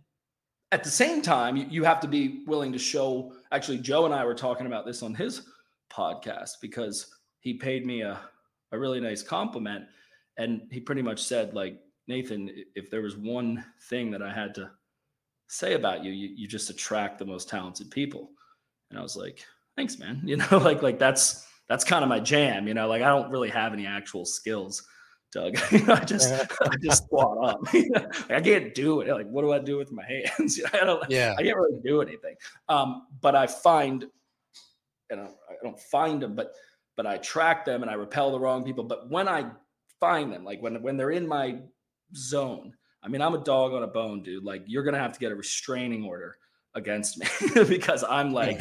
[0.72, 3.34] at the same time, you, have to be willing to show.
[3.52, 5.42] Actually, Joe and I were talking about this on his
[5.92, 8.18] podcast because he paid me a,
[8.72, 9.84] a really nice compliment.
[10.38, 14.54] And he pretty much said, like, Nathan, if there was one thing that I had
[14.54, 14.70] to
[15.46, 18.30] say about you, you, you just attract the most talented people.
[18.88, 19.44] And I was like,
[19.76, 20.22] thanks, man.
[20.24, 23.30] You know, like, like that's, that's kind of my jam, you know, like I don't
[23.30, 24.82] really have any actual skills
[25.32, 25.56] Doug.
[25.88, 27.60] I just I just squat up.
[28.30, 29.08] I can't do it.
[29.08, 30.60] Like, what do I do with my hands?
[30.72, 31.02] I don't.
[31.10, 31.34] Yeah.
[31.38, 32.36] I can't really do anything.
[32.68, 34.04] Um, but I find,
[35.10, 36.52] and I, I don't find them, but
[36.96, 38.84] but I track them and I repel the wrong people.
[38.84, 39.50] But when I
[39.98, 41.58] find them, like when when they're in my
[42.14, 44.44] zone, I mean, I'm a dog on a bone, dude.
[44.44, 46.36] Like, you're gonna have to get a restraining order
[46.74, 47.26] against me
[47.68, 48.60] because I'm like,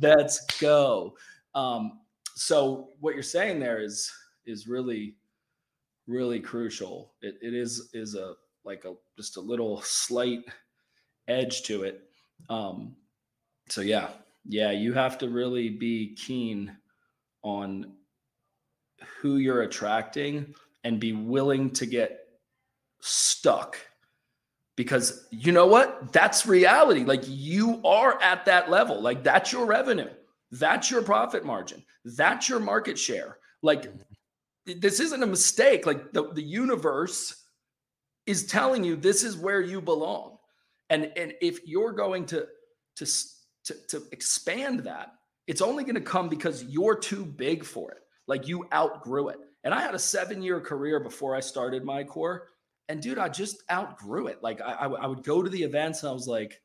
[0.00, 1.14] let's go.
[1.54, 2.00] Um,
[2.34, 4.10] so what you're saying there is
[4.46, 5.14] is really
[6.06, 7.12] really crucial.
[7.22, 10.44] It, it is is a like a just a little slight
[11.28, 12.02] edge to it.
[12.48, 12.96] Um,
[13.68, 14.10] so yeah,
[14.44, 16.76] yeah, you have to really be keen
[17.42, 17.92] on
[19.20, 22.26] who you're attracting and be willing to get
[23.00, 23.78] stuck.
[24.76, 26.12] Because you know what?
[26.12, 27.04] That's reality.
[27.04, 29.00] Like you are at that level.
[29.00, 30.10] Like that's your revenue.
[30.52, 31.82] That's your profit margin.
[32.04, 33.38] That's your market share.
[33.62, 33.90] Like
[34.66, 35.86] this isn't a mistake.
[35.86, 37.44] Like the, the universe
[38.26, 40.38] is telling you this is where you belong.
[40.90, 42.46] And, and if you're going to,
[42.96, 43.06] to,
[43.64, 45.12] to, to expand that,
[45.46, 48.02] it's only going to come because you're too big for it.
[48.26, 49.38] Like you outgrew it.
[49.62, 52.40] And I had a seven year career before I started MyCore.
[52.88, 54.42] And dude, I just outgrew it.
[54.42, 56.60] Like I, I, I would go to the events and I was like,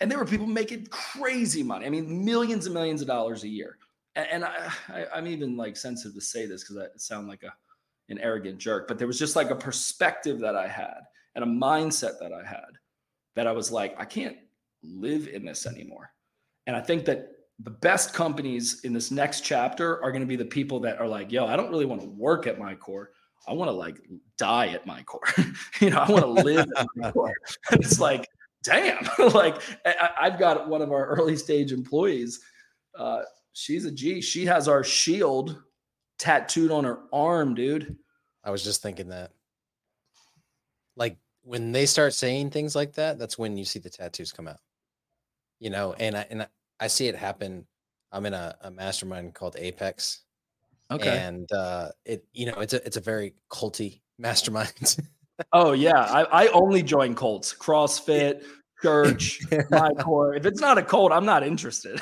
[0.00, 1.86] and there were people making crazy money.
[1.86, 3.78] I mean, millions and millions of dollars a year
[4.16, 7.52] and I, I am even like sensitive to say this because I sound like a
[8.10, 11.00] an arrogant jerk, but there was just like a perspective that I had
[11.34, 12.78] and a mindset that I had
[13.34, 14.36] that I was like, I can't
[14.82, 16.10] live in this anymore.
[16.66, 20.36] And I think that the best companies in this next chapter are going to be
[20.36, 23.06] the people that are like, yo, I don't really want to work at MyCore.
[23.46, 24.00] I want to like
[24.38, 25.56] die at MyCore.
[25.80, 27.32] you know, I want to live at MyCore.
[27.70, 28.28] And it's like,
[28.62, 32.40] damn, like I, have got one of our early stage employees.
[32.98, 33.22] Uh,
[33.54, 34.20] she's a G.
[34.20, 35.62] She has our shield
[36.18, 37.96] tattooed on her arm, dude.
[38.44, 39.30] I was just thinking that.
[40.96, 44.46] Like when they start saying things like that, that's when you see the tattoos come
[44.46, 44.60] out.
[45.58, 46.46] You know, and I and
[46.78, 47.66] I see it happen.
[48.12, 50.22] I'm in a, a mastermind called Apex.
[50.90, 51.16] Okay.
[51.16, 54.96] And uh it, you know, it's a it's a very culty mastermind.
[55.52, 56.00] oh yeah.
[56.00, 58.44] I, I only join cults, CrossFit,
[58.84, 60.36] church, MyCore.
[60.36, 61.98] If it's not a cult, I'm not interested.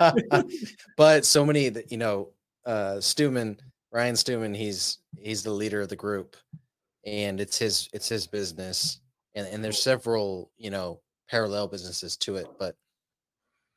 [0.96, 2.30] but so many that you know,
[2.64, 3.58] uh Stewman,
[3.92, 6.36] Ryan Stewman, he's he's the leader of the group,
[7.04, 9.00] and it's his it's his business,
[9.34, 12.74] and and there's several you know parallel businesses to it, but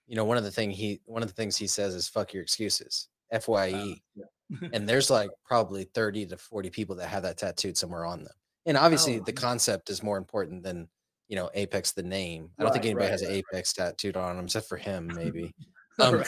[0.07, 2.33] you know one of the thing he one of the things he says is fuck
[2.33, 3.73] your excuses, FYE.
[3.73, 4.69] Uh, yeah.
[4.73, 8.33] and there's like probably 30 to 40 people that have that tattooed somewhere on them.
[8.65, 10.87] And obviously, oh, the concept is more important than
[11.29, 12.49] you know Apex the name.
[12.57, 13.43] I don't right, think anybody right, has an right.
[13.51, 15.53] Apex tattooed on them except for him, maybe.
[16.01, 16.23] Um,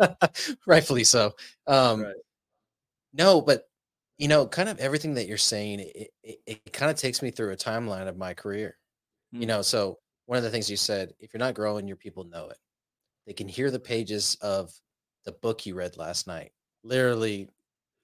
[0.66, 1.32] rightfully so.
[1.66, 2.06] Um,
[3.12, 3.64] no, but
[4.16, 7.30] you know, kind of everything that you're saying, it, it, it kind of takes me
[7.30, 8.78] through a timeline of my career.
[9.34, 9.40] Mm.
[9.40, 12.24] You know, so one of the things you said, if you're not growing, your people
[12.24, 12.56] know it.
[13.26, 14.72] They can hear the pages of
[15.24, 16.52] the book you read last night.
[16.82, 17.48] Literally,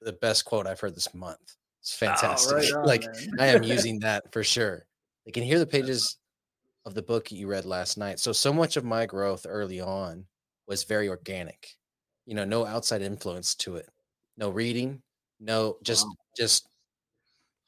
[0.01, 1.57] the best quote I've heard this month.
[1.81, 2.75] It's oh, fantastic.
[2.75, 3.05] Oh, on, like
[3.39, 4.87] I am using that for sure.
[5.25, 6.17] They can hear the pages
[6.85, 8.19] of the book you read last night.
[8.19, 10.27] So so much of my growth early on
[10.67, 11.69] was very organic.
[12.27, 13.89] You know, no outside influence to it.
[14.37, 15.03] No reading,
[15.39, 16.15] no just wow.
[16.37, 16.69] just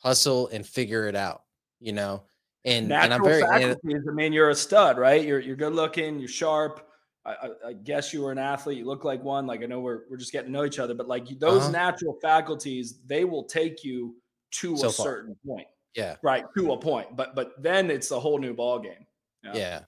[0.02, 1.42] hustle and figure it out,
[1.80, 2.24] you know.
[2.64, 5.24] And Natural and I'm very faculties, I mean, you're a stud, right?
[5.24, 6.88] You're you're good looking, you're sharp,
[7.24, 8.78] I, I, guess you were an athlete.
[8.78, 9.46] You look like one.
[9.46, 11.70] Like I know we're we're just getting to know each other, but like those uh-huh.
[11.70, 14.16] natural faculties, they will take you
[14.52, 15.06] to so a far.
[15.06, 15.68] certain point.
[15.94, 16.16] Yeah.
[16.22, 16.44] Right.
[16.56, 17.16] To a point.
[17.16, 19.06] But but then it's a whole new ball game.
[19.42, 19.52] Yeah.
[19.54, 19.80] yeah.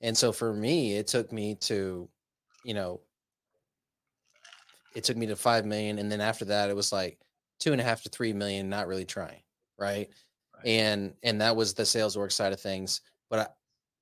[0.00, 2.08] And so for me, it took me to,
[2.64, 3.00] you know,
[4.94, 5.98] it took me to five million.
[5.98, 7.18] And then after that, it was like
[7.58, 9.42] two and a half to three million, not really trying.
[9.78, 10.08] Right.
[10.54, 10.66] right.
[10.66, 13.02] And and that was the sales work side of things.
[13.28, 13.46] But I,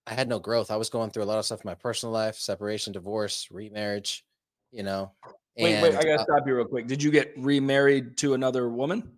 [0.07, 0.71] I had no growth.
[0.71, 4.25] I was going through a lot of stuff in my personal life, separation, divorce, remarriage,
[4.71, 5.13] you know.
[5.57, 6.87] Wait, wait, I gotta uh, stop you real quick.
[6.87, 9.13] Did you get remarried to another woman?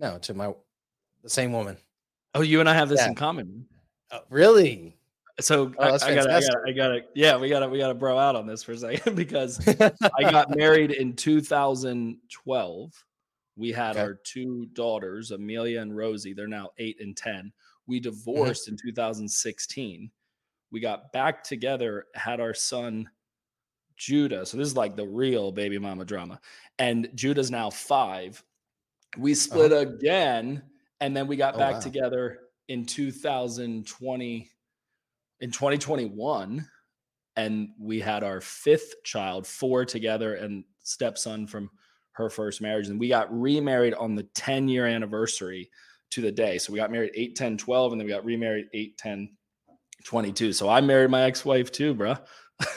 [0.00, 0.52] No, to my
[1.28, 1.76] the same woman.
[2.34, 3.08] Oh, you and I have this yeah.
[3.08, 3.66] in common.
[4.10, 4.96] Oh, really?
[5.40, 8.18] So oh, I, I, gotta, I, gotta, I gotta, yeah, we gotta, we gotta bro
[8.18, 13.04] out on this for a second because I got married in 2012.
[13.56, 14.00] We had okay.
[14.00, 16.32] our two daughters, Amelia and Rosie.
[16.32, 17.52] They're now eight and 10.
[17.86, 18.10] We mm-hmm.
[18.10, 18.88] divorced mm-hmm.
[18.88, 20.10] in 2016.
[20.70, 23.08] We got back together, had our son
[23.96, 24.46] Judah.
[24.46, 26.40] So this is like the real baby mama drama.
[26.78, 28.42] And Judah's now five.
[29.16, 29.80] We split uh-huh.
[29.80, 30.62] again,
[31.00, 31.80] and then we got oh, back wow.
[31.80, 34.50] together in 2020
[35.40, 36.66] in 2021
[37.36, 41.70] and we had our fifth child four together and stepson from
[42.12, 42.88] her first marriage.
[42.88, 45.70] And we got remarried on the 10 year anniversary
[46.10, 46.58] to the day.
[46.58, 49.30] So we got married 8 10 12 and then we got remarried 8 10
[50.04, 52.14] 22 so i married my ex-wife too bro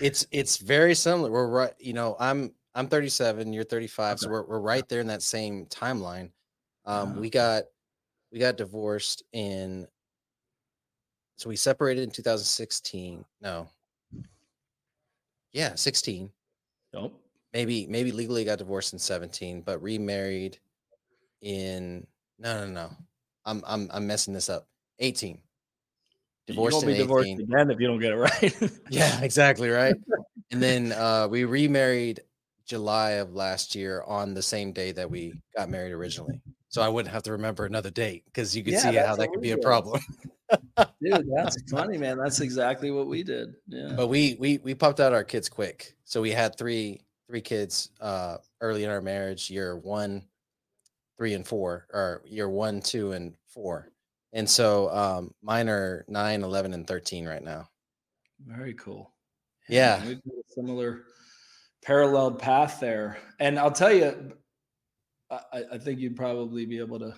[0.00, 1.30] it's it's very similar.
[1.30, 4.18] We're right you know i'm i'm 37 you're 35 okay.
[4.18, 6.30] so we're, we're right there in that same timeline
[6.86, 7.64] um we got
[8.32, 9.86] we got divorced in
[11.36, 13.24] so we separated in 2016.
[13.40, 13.68] No.
[15.52, 16.30] Yeah, 16.
[16.92, 17.20] Nope.
[17.52, 20.58] Maybe maybe legally got divorced in 17, but remarried
[21.42, 22.04] in
[22.38, 22.90] no no no.
[23.44, 24.66] I'm I'm I'm messing this up.
[24.98, 25.38] 18.
[26.46, 28.72] Divorced you won't be divorced again if you don't get it right.
[28.90, 29.94] yeah, exactly right.
[30.50, 32.20] and then uh, we remarried
[32.66, 36.40] July of last year on the same day that we got married originally.
[36.68, 39.28] So I wouldn't have to remember another date because you could yeah, see how that
[39.30, 40.00] could be a problem.
[41.00, 42.18] Dude, that's funny, man.
[42.18, 43.54] That's exactly what we did.
[43.68, 43.92] Yeah.
[43.96, 45.94] But we we we popped out our kids quick.
[46.04, 50.24] So we had three three kids uh early in our marriage, year one,
[51.16, 53.90] three and four, or year one, two, and four.
[54.32, 57.68] And so um mine are nine, eleven, and 13 right now.
[58.44, 59.12] Very cool.
[59.68, 60.02] Yeah.
[60.02, 60.08] yeah.
[60.08, 61.04] We've got a similar
[61.84, 63.18] paralleled path there.
[63.38, 64.32] And I'll tell you,
[65.30, 67.14] I, I think you'd probably be able to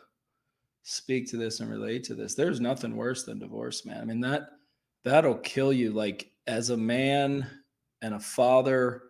[0.83, 2.35] speak to this and relate to this.
[2.35, 4.01] There's nothing worse than divorce, man.
[4.01, 4.51] I mean that
[5.05, 5.93] that'll kill you.
[5.93, 7.47] Like as a man
[8.03, 9.03] and a father,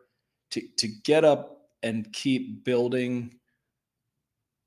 [0.53, 3.35] to to get up and keep building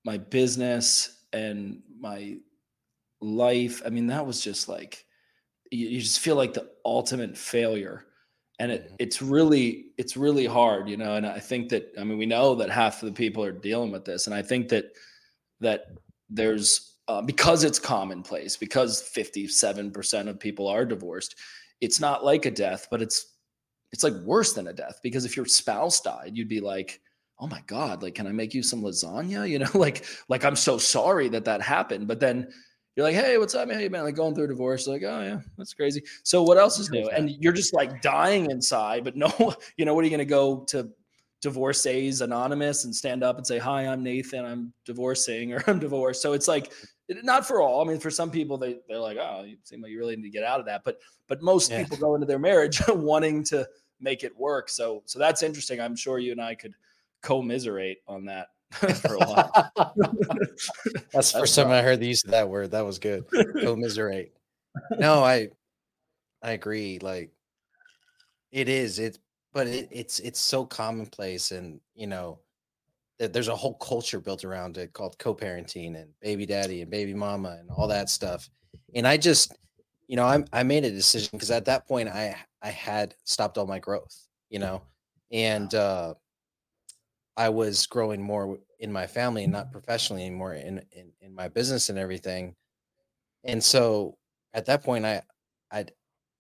[0.05, 2.37] my business and my
[3.21, 3.81] life.
[3.85, 5.05] I mean, that was just like
[5.71, 8.05] you, you just feel like the ultimate failure.
[8.59, 8.95] And it, mm-hmm.
[8.99, 11.15] it's really it's really hard, you know.
[11.15, 13.91] And I think that I mean we know that half of the people are dealing
[13.91, 14.91] with this, and I think that
[15.61, 15.87] that
[16.29, 21.35] there's uh, because it's commonplace, because 57% of people are divorced,
[21.81, 23.33] it's not like a death, but it's
[23.91, 27.01] it's like worse than a death because if your spouse died, you'd be like,
[27.39, 30.55] "Oh my god, like can I make you some lasagna?" You know, like like I'm
[30.55, 32.07] so sorry that that happened.
[32.07, 32.49] But then
[32.99, 33.79] you're like, "Hey, what's up, man?
[33.79, 36.79] Hey, man, like going through a divorce." Like, "Oh yeah, that's crazy." So what else
[36.79, 37.07] is new?
[37.07, 39.31] And you're just like dying inside, but no,
[39.77, 40.89] you know, what are you going to go to
[41.41, 46.21] divorcees anonymous and stand up and say hi i'm nathan i'm divorcing or i'm divorced
[46.21, 46.73] so it's like
[47.23, 49.89] not for all i mean for some people they, they're like oh you seem like
[49.89, 51.81] you really need to get out of that but but most yeah.
[51.81, 53.65] people go into their marriage wanting to
[54.01, 56.73] make it work so so that's interesting i'm sure you and i could
[57.21, 58.47] commiserate on that
[59.01, 59.51] for a while.
[61.13, 62.71] That's the first time i heard the use of that word.
[62.71, 63.25] That was good.
[63.61, 64.33] Commiserate
[64.97, 65.49] no i
[66.43, 67.31] i agree like
[68.51, 69.19] it is it's
[69.53, 72.39] but it, it's it's so commonplace and you know
[73.19, 77.57] there's a whole culture built around it called co-parenting and baby daddy and baby mama
[77.59, 78.49] and all that stuff.
[78.95, 79.57] And i just
[80.07, 83.57] you know i, I made a decision because at that point i i had stopped
[83.57, 84.15] all my growth
[84.49, 84.81] you know?
[85.31, 86.15] And uh
[87.39, 89.73] i was growing more in my family and not mm-hmm.
[89.73, 92.55] professionally anymore in in, in my business and everything
[93.43, 94.17] and so
[94.53, 95.21] at that point i
[95.71, 95.85] i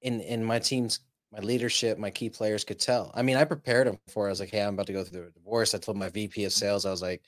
[0.01, 0.99] in in my team's
[1.31, 3.11] my leadership, my key players could tell.
[3.13, 4.27] I mean, I prepared them for.
[4.27, 6.43] I was like, "Hey, I'm about to go through a divorce." I told my VP
[6.45, 7.21] of sales, I was like,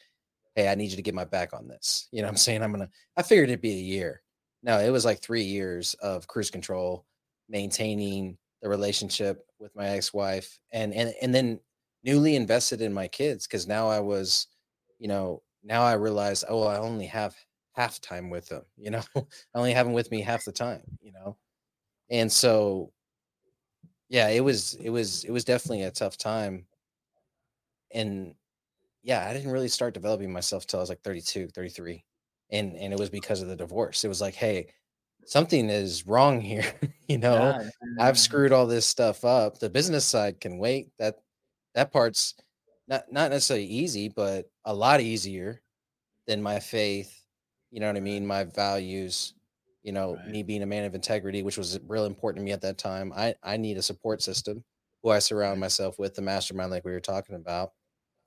[0.56, 2.64] "Hey, I need you to get my back on this." You know, what I'm saying
[2.64, 2.90] I'm gonna.
[3.16, 4.24] I figured it'd be a year.
[4.64, 7.06] No, it was like three years of cruise control,
[7.50, 11.60] maintaining the relationship with my ex-wife, and and and then
[12.04, 14.48] newly invested in my kids because now I was,
[15.00, 17.36] you know, now I realized, oh, I only have
[17.74, 18.64] half time with them.
[18.78, 19.24] You know, I
[19.56, 20.84] only have them with me half the time.
[21.02, 21.38] You know,
[22.10, 22.94] and so
[24.10, 26.68] yeah, it was it was it was definitely a tough time.
[27.94, 28.36] And
[29.04, 32.06] yeah, I didn't really start developing myself till I was like 32, 33.
[32.52, 34.04] And and it was because of the divorce.
[34.04, 34.68] It was like, hey,
[35.26, 36.66] something is wrong here.
[37.10, 39.60] you know, yeah, I've screwed all this stuff up.
[39.60, 40.92] The business side can wait.
[41.00, 41.18] That
[41.76, 42.36] that part's
[42.88, 45.62] not not necessarily easy, but a lot easier
[46.28, 47.24] than my faith.
[47.72, 48.26] You know what I mean?
[48.26, 49.34] My values.
[49.84, 50.28] You know, right.
[50.28, 53.12] me being a man of integrity, which was real important to me at that time.
[53.16, 54.64] I I need a support system
[55.02, 55.62] who I surround right.
[55.62, 57.72] myself with, the mastermind, like we were talking about.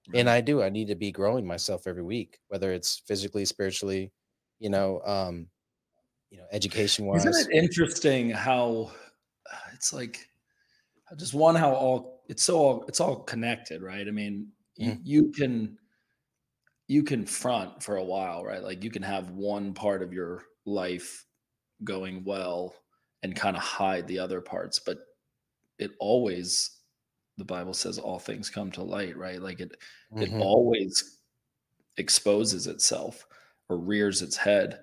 [0.09, 0.21] Right.
[0.21, 0.63] And I do.
[0.63, 4.13] I need to be growing myself every week, whether it's physically, spiritually,
[4.59, 5.47] you know, um,
[6.31, 7.25] you know, education wise.
[7.25, 8.91] Isn't it interesting how
[9.73, 10.29] it's like
[11.17, 14.07] just one how all it's so all it's all connected, right?
[14.07, 14.49] I mean,
[14.81, 15.01] mm-hmm.
[15.05, 15.79] you, you can
[16.87, 18.63] you can front for a while, right?
[18.63, 21.25] Like you can have one part of your life
[21.83, 22.75] going well
[23.23, 24.99] and kind of hide the other parts, but
[25.79, 26.79] it always
[27.37, 29.41] the Bible says all things come to light, right?
[29.41, 29.77] Like it
[30.13, 30.23] mm-hmm.
[30.23, 31.19] it always
[31.97, 33.27] exposes itself
[33.69, 34.81] or rears its head.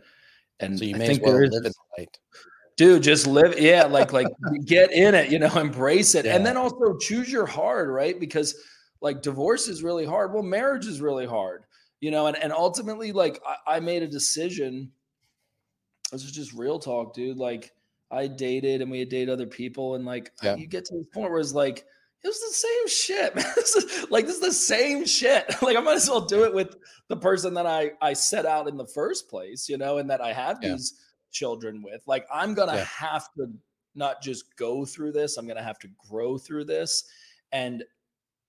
[0.59, 2.17] And so you may I think well live in the light.
[2.82, 4.25] Dude, just live, yeah, like like
[4.65, 6.25] get in it, you know, embrace it.
[6.25, 6.36] Yeah.
[6.36, 8.19] And then also choose your hard, right?
[8.19, 8.55] Because
[9.01, 10.34] like divorce is really hard.
[10.34, 11.65] Well, marriage is really hard,
[11.99, 14.91] you know, and, and ultimately, like I, I made a decision.
[16.11, 17.38] This is just real talk, dude.
[17.38, 17.71] Like
[18.09, 20.55] I dated and we had dated other people, and like yeah.
[20.55, 21.86] you get to the point where it's like,
[22.23, 23.45] it was the same shit, man.
[23.55, 25.45] This is, like this is the same shit.
[25.61, 26.77] like I might as well do it with
[27.09, 30.19] the person that I I set out in the first place, you know, and that
[30.19, 30.69] I have yeah.
[30.69, 30.95] these
[31.32, 32.01] children with.
[32.07, 32.84] Like I'm gonna yeah.
[32.86, 33.51] have to
[33.95, 35.38] not just go through this.
[35.38, 37.05] I'm gonna have to grow through this,
[37.51, 37.84] and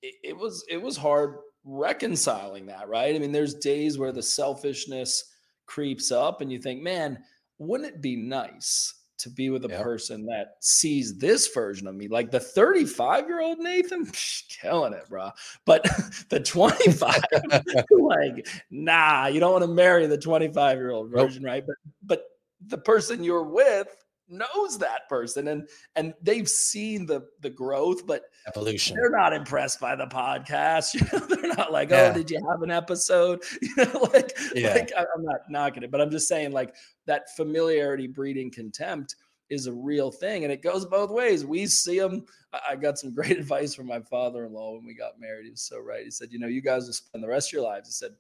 [0.03, 3.15] it, it was it was hard reconciling that, right?
[3.15, 5.33] I mean, there's days where the selfishness
[5.67, 7.19] creeps up, and you think, man,
[7.59, 9.83] wouldn't it be nice to be with a yep.
[9.83, 14.93] person that sees this version of me, like the 35 year old Nathan, psh, killing
[14.93, 15.31] it, bro.
[15.65, 15.87] But
[16.29, 17.21] the 25,
[17.91, 21.51] like, nah, you don't want to marry the 25 year old version, nope.
[21.51, 21.65] right?
[21.67, 22.25] But but
[22.67, 23.89] the person you're with
[24.29, 29.79] knows that person and and they've seen the the growth but evolution they're not impressed
[29.79, 32.11] by the podcast you know they're not like oh, yeah.
[32.11, 34.73] oh did you have an episode you know like, yeah.
[34.73, 36.75] like i'm not knocking it but i'm just saying like
[37.07, 39.17] that familiarity breeding contempt
[39.51, 42.25] is a real thing and it goes both ways we see them
[42.69, 45.79] i got some great advice from my father-in-law when we got married he was so
[45.79, 47.93] right he said you know you guys will spend the rest of your lives he
[47.93, 48.13] said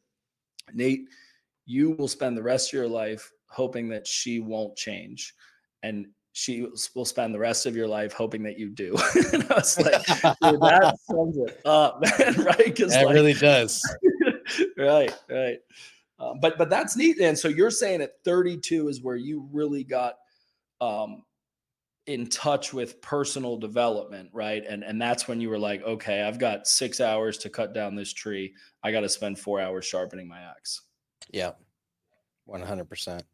[0.75, 1.09] nate
[1.65, 5.35] you will spend the rest of your life hoping that she won't change
[5.83, 8.97] and she will spend the rest of your life hoping that you do.
[9.33, 12.65] and I was like, that sums it up, man, right?
[12.65, 13.83] Because that like, really does.
[14.79, 15.59] right, right.
[16.19, 17.21] Um, but but that's neat.
[17.21, 20.15] And so you're saying at 32 is where you really got
[20.81, 21.25] um,
[22.07, 24.65] in touch with personal development, right?
[24.67, 27.95] And and that's when you were like, okay, I've got six hours to cut down
[27.95, 28.55] this tree.
[28.83, 30.81] I got to spend four hours sharpening my axe.
[31.31, 31.53] Yeah,
[32.47, 33.25] one hundred percent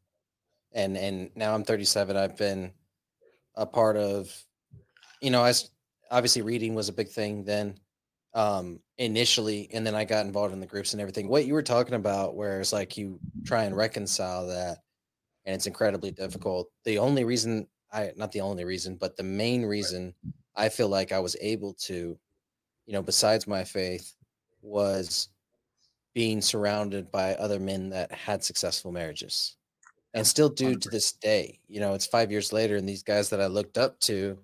[0.72, 2.16] and and now I'm 37.
[2.16, 2.72] I've been
[3.56, 4.34] a part of,
[5.20, 5.70] you know, as
[6.10, 7.78] obviously reading was a big thing then
[8.34, 11.28] um initially and then I got involved in the groups and everything.
[11.28, 14.78] What you were talking about where it's like you try and reconcile that
[15.44, 16.68] and it's incredibly difficult.
[16.84, 20.14] The only reason I not the only reason, but the main reason
[20.56, 22.18] I feel like I was able to,
[22.86, 24.14] you know, besides my faith
[24.60, 25.28] was
[26.14, 29.57] being surrounded by other men that had successful marriages
[30.18, 31.60] and still do to this day.
[31.68, 34.36] You know, it's five years later, and these guys that I looked up to,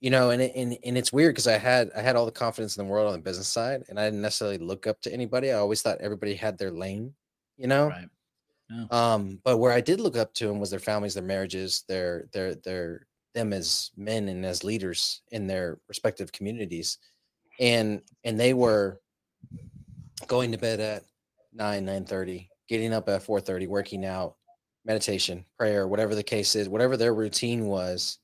[0.00, 2.76] you know, and and and it's weird because I had I had all the confidence
[2.76, 5.52] in the world on the business side, and I didn't necessarily look up to anybody.
[5.52, 7.14] I always thought everybody had their lane,
[7.56, 7.88] you know.
[7.88, 8.08] Right.
[8.90, 12.26] Um, but where I did look up to them was their families, their marriages, their
[12.32, 16.98] their their them as men and as leaders in their respective communities,
[17.60, 19.00] and and they were
[20.26, 21.04] going to bed at
[21.52, 24.36] nine nine thirty getting up at 4:30, working out,
[24.90, 28.18] meditation, prayer, whatever the case is, whatever their routine was.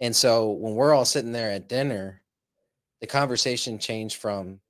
[0.00, 2.22] And so when we're all sitting there at dinner,
[3.02, 4.60] the conversation changed from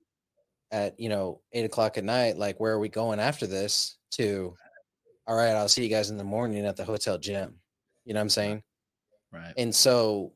[0.71, 4.53] at you know eight o'clock at night, like where are we going after this, to
[5.25, 7.55] all right, I'll see you guys in the morning at the hotel gym.
[8.03, 8.63] You know what I'm saying?
[9.31, 9.53] Right.
[9.55, 10.33] And so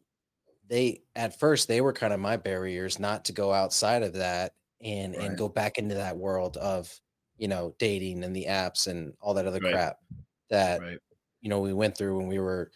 [0.69, 4.53] they at first they were kind of my barriers not to go outside of that
[4.81, 5.25] and right.
[5.25, 6.89] and go back into that world of
[7.41, 9.73] you know, dating and the apps and all that other right.
[9.73, 9.97] crap
[10.51, 10.99] that right.
[11.41, 12.69] you know we went through when we were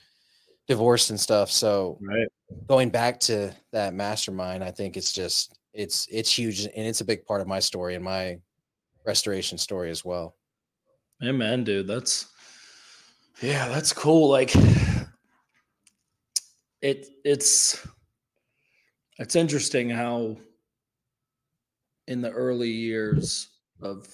[0.68, 1.52] divorced and stuff.
[1.52, 2.28] So right.
[2.68, 7.06] going back to that mastermind, I think it's just it's it's huge and it's a
[7.06, 8.40] big part of my story and my
[9.06, 10.36] restoration story as well.
[11.24, 11.86] Amen, dude.
[11.86, 12.28] That's
[13.42, 14.30] yeah, that's cool.
[14.30, 14.56] Like
[16.82, 17.86] it it's
[19.18, 20.38] It's interesting how
[22.08, 23.50] in the early years
[23.82, 24.08] of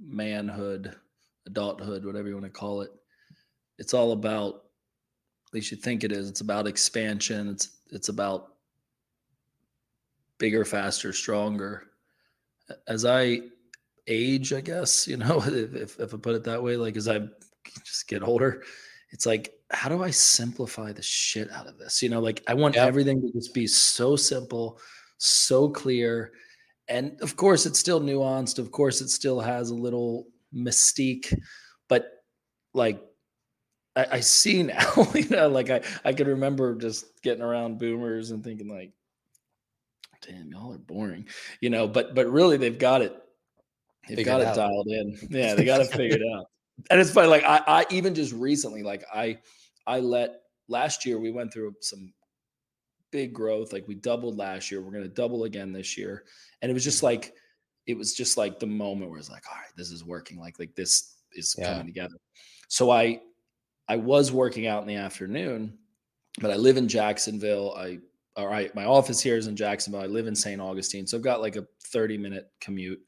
[0.00, 0.94] manhood,
[1.46, 2.90] adulthood, whatever you want to call it,
[3.78, 4.64] it's all about
[5.48, 6.28] at least you think it is.
[6.28, 7.48] It's about expansion.
[7.48, 8.54] It's it's about
[10.38, 11.84] bigger, faster, stronger.
[12.88, 13.40] As I
[14.06, 17.20] age, I guess, you know, if, if I put it that way, like as I
[17.84, 18.62] just get older,
[19.10, 22.02] it's like, how do I simplify the shit out of this?
[22.02, 22.86] You know, like I want yep.
[22.86, 24.78] everything to just be so simple,
[25.18, 26.32] so clear.
[26.88, 28.58] And of course, it's still nuanced.
[28.58, 31.34] Of course, it still has a little mystique,
[31.88, 32.24] but
[32.74, 33.00] like
[33.96, 38.30] I, I see now, you know, like I, I can remember just getting around boomers
[38.30, 38.92] and thinking like,
[40.26, 41.26] damn, y'all are boring,
[41.60, 43.14] you know, but, but really they've got it.
[44.08, 44.56] They've Figured got it out.
[44.56, 45.18] dialed in.
[45.30, 45.54] Yeah.
[45.54, 46.46] They got it figured out.
[46.90, 47.28] And it's funny.
[47.28, 49.38] Like I, I even just recently, like I,
[49.86, 52.12] I let last year we went through some
[53.10, 53.72] big growth.
[53.72, 54.82] Like we doubled last year.
[54.82, 56.24] We're going to double again this year.
[56.60, 57.06] And it was just mm-hmm.
[57.06, 57.34] like,
[57.86, 60.38] it was just like the moment where it's like, all right, this is working.
[60.38, 61.70] Like, like this is yeah.
[61.72, 62.16] coming together.
[62.68, 63.20] So I,
[63.88, 65.78] I was working out in the afternoon,
[66.40, 67.74] but I live in Jacksonville.
[67.76, 67.98] I
[68.36, 70.00] all right, my office here is in Jacksonville.
[70.00, 70.60] I live in St.
[70.60, 73.00] Augustine, so I've got like a 30 minute commute,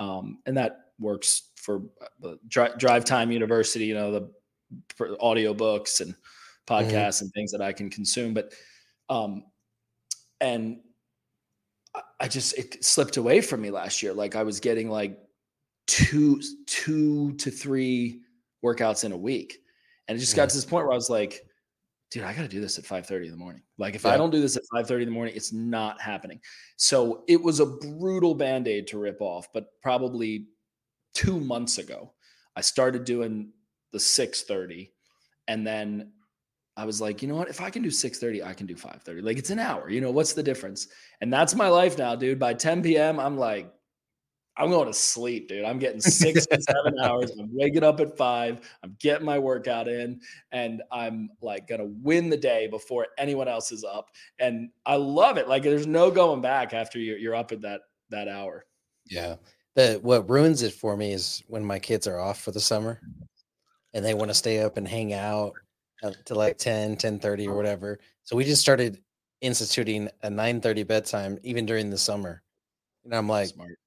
[0.00, 1.82] um, and that works for
[2.24, 3.84] uh, drive, drive time university.
[3.84, 4.10] You know
[4.98, 6.74] the audio books and mm-hmm.
[6.74, 7.24] podcasts mm-hmm.
[7.24, 8.52] and things that I can consume, but
[9.08, 9.44] um,
[10.40, 10.78] and
[12.18, 14.12] I just it slipped away from me last year.
[14.12, 15.18] Like I was getting like
[15.86, 18.22] two two to three
[18.64, 19.58] workouts in a week
[20.08, 21.46] and it just got to this point where I was like,
[22.14, 23.62] dude, I got to do this at 5 30 in the morning.
[23.76, 24.12] Like, if yeah.
[24.12, 26.40] I don't do this at 5 30 in the morning, it's not happening.
[26.76, 29.48] So it was a brutal band aid to rip off.
[29.52, 30.46] But probably
[31.12, 32.12] two months ago,
[32.54, 33.50] I started doing
[33.92, 34.92] the 6 30.
[35.48, 36.12] And then
[36.76, 37.48] I was like, you know what?
[37.48, 39.20] If I can do 6 30, I can do 5 30.
[39.20, 39.90] Like, it's an hour.
[39.90, 40.86] You know, what's the difference?
[41.20, 42.38] And that's my life now, dude.
[42.38, 43.73] By 10 p.m., I'm like,
[44.56, 45.64] I'm going to sleep, dude.
[45.64, 47.32] I'm getting six to seven hours.
[47.32, 48.60] I'm waking up at five.
[48.84, 50.20] I'm getting my workout in,
[50.52, 54.10] and I'm like gonna win the day before anyone else is up.
[54.38, 55.48] And I love it.
[55.48, 58.64] Like there's no going back after you're you're up at that that hour.
[59.06, 59.36] Yeah.
[59.74, 63.00] The what ruins it for me is when my kids are off for the summer
[63.92, 65.52] and they want to stay up and hang out
[66.26, 67.98] to like 10, 10 30 or whatever.
[68.22, 69.02] So we just started
[69.40, 72.42] instituting a 9 30 bedtime even during the summer.
[73.04, 73.78] And I'm like, Smart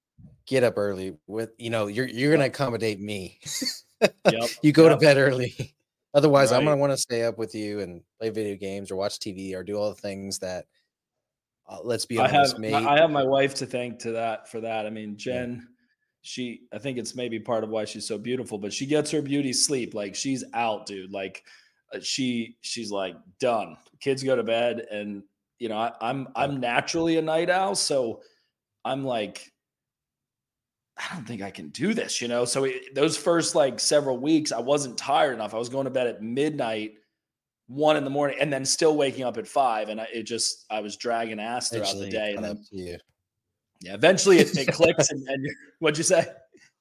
[0.47, 3.39] get up early with you know you're you're gonna accommodate me
[4.01, 4.49] yep.
[4.63, 4.97] you go yep.
[4.97, 5.75] to bed early
[6.13, 6.57] otherwise right.
[6.57, 9.53] i'm gonna want to stay up with you and play video games or watch tv
[9.53, 10.65] or do all the things that
[11.69, 14.61] uh, let's be honest I have, I have my wife to thank to that for
[14.61, 15.65] that i mean jen yeah.
[16.21, 19.21] she i think it's maybe part of why she's so beautiful but she gets her
[19.21, 21.43] beauty sleep like she's out dude like
[21.93, 25.23] uh, she she's like done kids go to bed and
[25.59, 28.21] you know I, i'm i'm naturally a night owl so
[28.85, 29.51] i'm like
[30.99, 32.45] I don't think I can do this, you know?
[32.45, 35.53] So it, those first like several weeks, I wasn't tired enough.
[35.53, 36.93] I was going to bed at midnight,
[37.67, 39.89] one in the morning, and then still waking up at five.
[39.89, 42.33] And I, it just, I was dragging ass throughout eventually, the day.
[42.35, 45.09] And then, yeah, eventually it, it clicks.
[45.11, 45.47] and, and
[45.79, 46.25] what'd you say?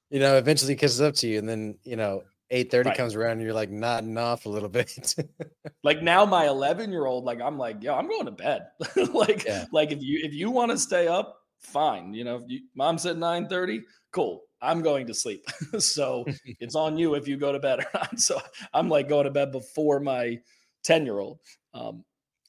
[0.09, 1.37] You know, eventually it catches up to you.
[1.37, 2.97] And then, you know, 8 30 right.
[2.97, 5.15] comes around and you're like nodding off a little bit.
[5.83, 8.67] like now my 11 year old, like I'm like, yo, I'm going to bed.
[9.13, 9.65] like, yeah.
[9.71, 12.13] like if you if you want to stay up, fine.
[12.13, 13.83] You know, you, mom said 9 30
[14.17, 14.41] cool.
[14.63, 15.45] I'm going to sleep.
[15.77, 16.25] so
[16.59, 18.19] it's on you if you go to bed or not.
[18.19, 18.41] So
[18.73, 20.39] I'm like going to bed before my
[20.83, 21.39] 10 year old.
[21.75, 22.03] Um,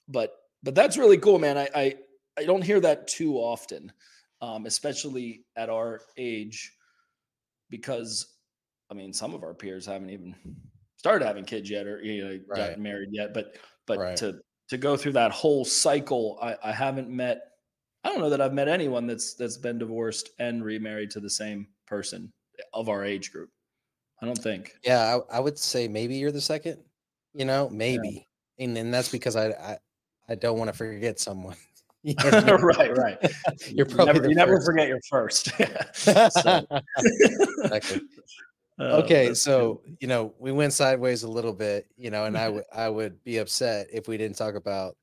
[0.08, 1.58] but, but that's really cool, man.
[1.58, 1.94] I, I,
[2.38, 3.92] I don't hear that too often,
[4.40, 6.72] um, especially at our age,
[7.68, 8.34] because
[8.90, 10.34] I mean, some of our peers haven't even
[10.96, 12.56] started having kids yet or, you know, right.
[12.56, 14.16] gotten married yet, but, but right.
[14.16, 14.40] to,
[14.70, 17.47] to go through that whole cycle, I, I haven't met
[18.08, 21.28] I don't know that I've met anyone that's that's been divorced and remarried to the
[21.28, 22.32] same person
[22.72, 23.50] of our age group.
[24.22, 24.72] I don't think.
[24.82, 26.78] Yeah, I, I would say maybe you're the second.
[27.34, 28.64] You know, maybe, yeah.
[28.64, 29.76] and then that's because I I,
[30.26, 31.56] I don't want to forget someone.
[32.24, 33.18] right, right.
[33.70, 35.48] You're probably you never, you never forget your first.
[35.58, 36.80] exactly.
[38.80, 42.48] Uh, okay, so you know we went sideways a little bit, you know, and I
[42.48, 44.96] would I would be upset if we didn't talk about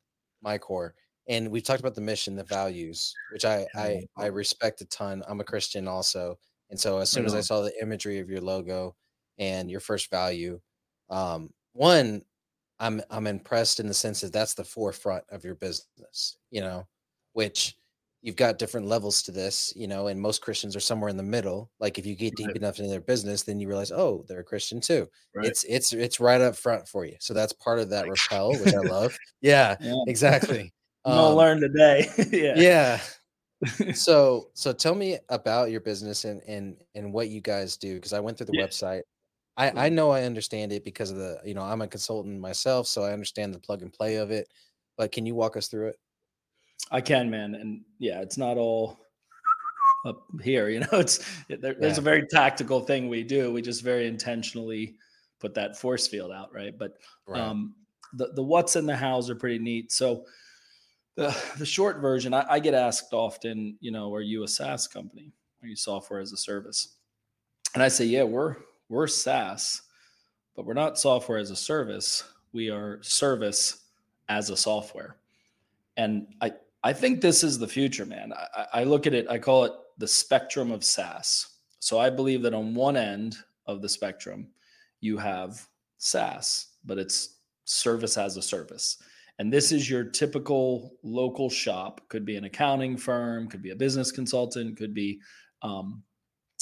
[0.44, 0.94] MyCore
[1.28, 5.24] and we've talked about the mission, the values, which I I I respect a ton.
[5.28, 6.38] I'm a Christian also,
[6.70, 8.96] and so as soon as I saw the imagery of your logo
[9.38, 10.60] and your first value,
[11.10, 12.22] um, one,
[12.80, 16.88] I'm I'm impressed in the sense that that's the forefront of your business, you know,
[17.34, 17.76] which
[18.22, 21.22] you've got different levels to this, you know, and most Christians are somewhere in the
[21.22, 21.70] middle.
[21.80, 22.56] Like if you get deep right.
[22.56, 25.08] enough into their business, then you realize, oh, they're a Christian too.
[25.36, 25.46] Right.
[25.46, 27.16] It's it's it's right up front for you.
[27.20, 29.16] So that's part of that repel, which I love.
[29.42, 29.94] Yeah, yeah.
[30.08, 30.74] exactly.
[31.06, 32.10] Um, we'll learn today.
[32.32, 32.54] yeah.
[32.58, 33.00] Yeah.
[33.94, 38.14] so so tell me about your business and and and what you guys do because
[38.14, 38.66] I went through the yeah.
[38.66, 39.02] website.
[39.56, 42.88] I I know I understand it because of the you know I'm a consultant myself,
[42.88, 44.50] so I understand the plug and play of it.
[44.98, 45.96] But can you walk us through it?
[46.92, 49.00] I can, man, and yeah, it's not all
[50.06, 50.70] up here.
[50.76, 53.52] You know, it's there, there's a very tactical thing we do.
[53.52, 54.96] We just very intentionally
[55.40, 56.78] put that force field out, right?
[56.78, 56.94] But
[57.28, 57.42] right.
[57.42, 57.76] um,
[58.14, 59.92] the the what's in the house are pretty neat.
[59.92, 60.26] So
[61.16, 64.88] the the short version, I, I, get asked often, you know, are you a SaaS
[64.88, 65.32] company?
[65.64, 66.96] Are you software as a service?
[67.74, 68.58] And I say, yeah, we're
[68.90, 69.82] we're SaaS,
[70.56, 72.24] but we're not software as a service.
[72.54, 73.86] We are service
[74.30, 75.18] as a software.
[75.98, 76.54] And I
[76.84, 78.34] I think this is the future, man.
[78.34, 81.48] I, I look at it, I call it the spectrum of SaaS.
[81.80, 84.48] So I believe that on one end of the spectrum,
[85.00, 88.98] you have SaaS, but it's service as a service.
[89.38, 92.02] And this is your typical local shop.
[92.08, 95.20] Could be an accounting firm, could be a business consultant, could be
[95.62, 96.04] um,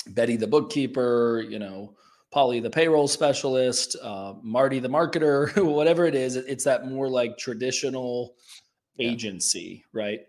[0.07, 1.95] Betty the bookkeeper, you know,
[2.31, 6.35] Polly the payroll specialist, uh, Marty the marketer, whatever it is.
[6.35, 8.35] It's that more like traditional
[8.97, 10.01] agency, yeah.
[10.01, 10.19] right?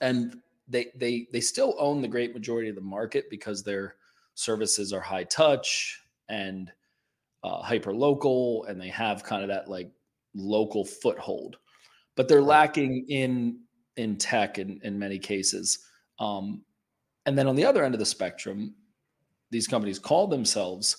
[0.00, 0.36] And
[0.68, 3.96] they they they still own the great majority of the market because their
[4.34, 6.70] services are high touch and
[7.42, 9.90] uh, hyper local, and they have kind of that like
[10.34, 11.56] local foothold,
[12.16, 13.60] but they're lacking in
[13.96, 15.78] in tech in in many cases.
[16.18, 16.62] Um,
[17.26, 18.74] and then on the other end of the spectrum,
[19.50, 20.96] these companies call themselves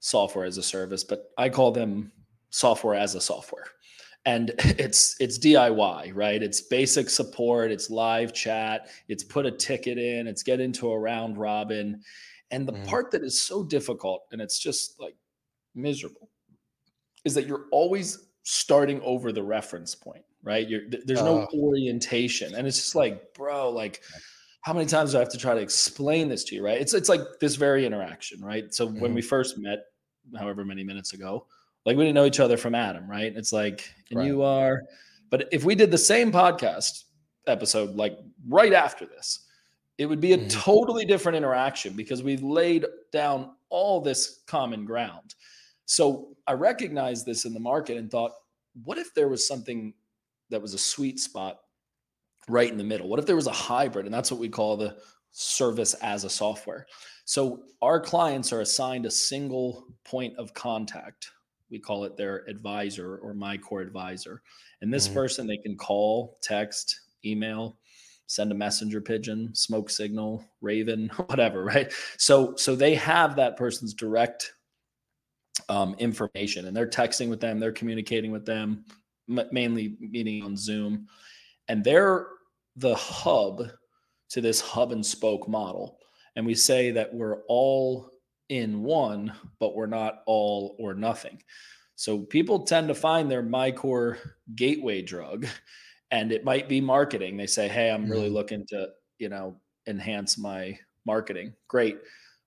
[0.00, 2.12] software as a service, but I call them
[2.50, 3.66] software as a software.
[4.24, 6.42] And it's it's DIY, right?
[6.42, 10.98] It's basic support, it's live chat, it's put a ticket in, it's get into a
[10.98, 12.00] round robin.
[12.50, 12.86] And the mm.
[12.86, 15.16] part that is so difficult and it's just like
[15.74, 16.30] miserable
[17.24, 20.68] is that you're always starting over the reference point, right?
[20.68, 24.02] You're, there's no uh, orientation, and it's just like, bro, like,
[24.60, 26.80] how many times do I have to try to explain this to you, right?
[26.80, 28.72] It's it's like this very interaction, right?
[28.72, 29.00] So mm-hmm.
[29.00, 29.86] when we first met,
[30.38, 31.46] however many minutes ago,
[31.84, 33.32] like we didn't know each other from Adam, right?
[33.36, 34.26] It's like, and right.
[34.26, 34.80] you are,
[35.28, 37.04] but if we did the same podcast
[37.48, 38.16] episode like
[38.48, 39.40] right after this,
[39.98, 40.48] it would be a mm-hmm.
[40.48, 45.34] totally different interaction because we've laid down all this common ground.
[45.86, 48.32] So I recognized this in the market and thought,
[48.84, 49.94] what if there was something
[50.50, 51.58] that was a sweet spot
[52.48, 53.08] right in the middle?
[53.08, 54.06] What if there was a hybrid?
[54.06, 54.96] And that's what we call the
[55.32, 56.86] service as a software.
[57.24, 61.30] So our clients are assigned a single point of contact.
[61.70, 64.42] We call it their advisor or MyCore advisor.
[64.80, 65.14] And this mm-hmm.
[65.14, 67.78] person they can call, text, email,
[68.28, 71.92] send a messenger pigeon, smoke signal, raven, whatever, right?
[72.18, 74.52] So so they have that person's direct
[75.68, 78.84] um, information and they're texting with them, they're communicating with them,
[79.28, 81.06] m- mainly meeting on Zoom,
[81.68, 82.28] and they're
[82.76, 83.70] the hub
[84.28, 85.98] to this hub and spoke model.
[86.36, 88.10] And we say that we're all
[88.48, 91.42] in one, but we're not all or nothing.
[91.96, 94.18] So people tend to find their MyCore
[94.54, 95.46] gateway drug,
[96.10, 97.36] and it might be marketing.
[97.36, 98.34] They say, "Hey, I'm really mm-hmm.
[98.34, 99.56] looking to, you know,
[99.86, 101.98] enhance my marketing." Great.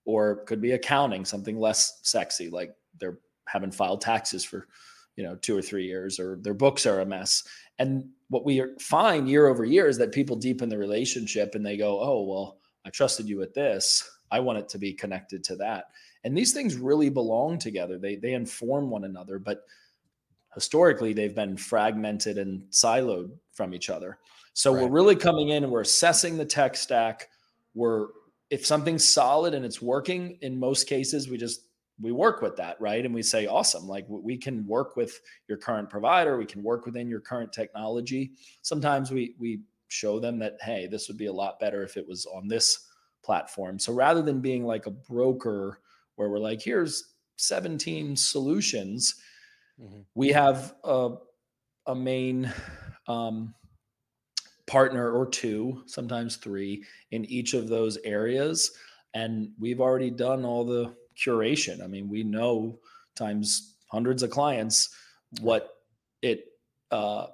[0.05, 3.19] Or could be accounting, something less sexy, like they're
[3.49, 4.67] haven't filed taxes for
[5.15, 7.43] you know two or three years or their books are a mess.
[7.79, 11.77] And what we find year over year is that people deepen the relationship and they
[11.77, 14.09] go oh well i trusted you with this.
[14.31, 15.85] I want it to be connected to that.
[16.23, 17.97] And these things really belong together.
[17.97, 19.65] They they inform one another but
[20.53, 24.17] historically they've been fragmented and siloed from each other.
[24.53, 24.83] So right.
[24.83, 27.29] we're really coming in and we're assessing the tech stack.
[27.73, 28.07] We're
[28.49, 31.61] if something's solid and it's working in most cases we just
[32.01, 33.05] we work with that right?
[33.05, 36.85] And we say awesome like we can work with your current provider we can work
[36.85, 38.31] within your current technology.
[38.61, 42.07] Sometimes we we show them that hey this would be a lot better if it
[42.07, 42.87] was on this
[43.23, 43.79] platform.
[43.79, 45.79] So rather than being like a broker
[46.15, 49.15] where we're like here's 17 solutions
[49.81, 50.01] mm-hmm.
[50.13, 51.15] we have a,
[51.87, 52.51] a main
[53.07, 53.53] um,
[54.69, 58.71] partner or two sometimes three in each of those areas.
[59.15, 61.83] And we've already done all the curation.
[61.83, 62.79] I mean, we know
[63.15, 64.89] times hundreds of clients
[65.41, 65.75] what
[66.21, 66.45] it
[66.91, 67.27] uh,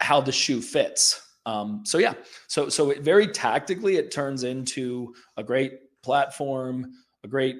[0.00, 1.26] how the shoe fits.
[1.46, 2.14] Um, so yeah,
[2.48, 6.92] so so it very tactically it turns into a great platform,
[7.24, 7.56] a great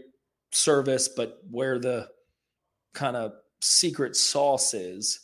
[0.53, 2.09] service, but where the
[2.93, 5.21] kind of secret sauce is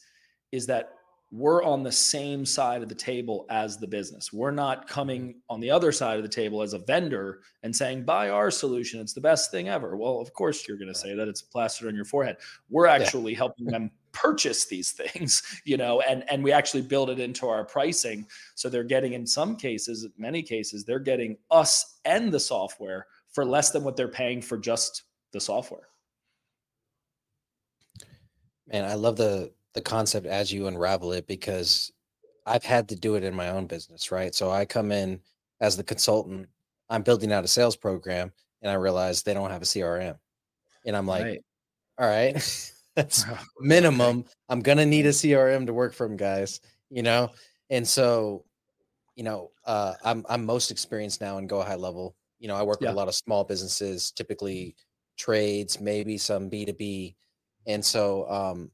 [0.53, 0.96] is that
[1.37, 4.33] we're on the same side of the table as the business.
[4.33, 8.05] We're not coming on the other side of the table as a vendor and saying,
[8.05, 9.01] buy our solution.
[9.01, 9.97] It's the best thing ever.
[9.97, 12.39] Well, of course, you're going to say that it's plastered on your forehead.
[12.71, 13.39] We're actually yeah.
[13.39, 17.67] helping them purchase these things you know and and we actually build it into our
[17.67, 23.07] pricing so they're getting in some cases many cases they're getting us and the software
[23.31, 25.89] for less than what they're paying for just the software
[28.67, 31.93] man i love the the concept as you unravel it because
[32.47, 35.21] i've had to do it in my own business right so i come in
[35.61, 36.49] as the consultant
[36.91, 40.19] i'm building out a sales program and i realize they don't have a crm
[40.85, 41.45] and i'm like right.
[41.99, 43.27] all right That's
[43.61, 44.25] minimum.
[44.49, 46.61] I'm gonna need a CRM to work from, guys.
[46.89, 47.31] You know,
[47.69, 48.45] and so,
[49.15, 52.17] you know, uh, I'm I'm most experienced now in Go High Level.
[52.39, 52.89] You know, I work yeah.
[52.89, 54.75] with a lot of small businesses, typically
[55.19, 57.17] trades, maybe some B two B,
[57.67, 58.71] and so um,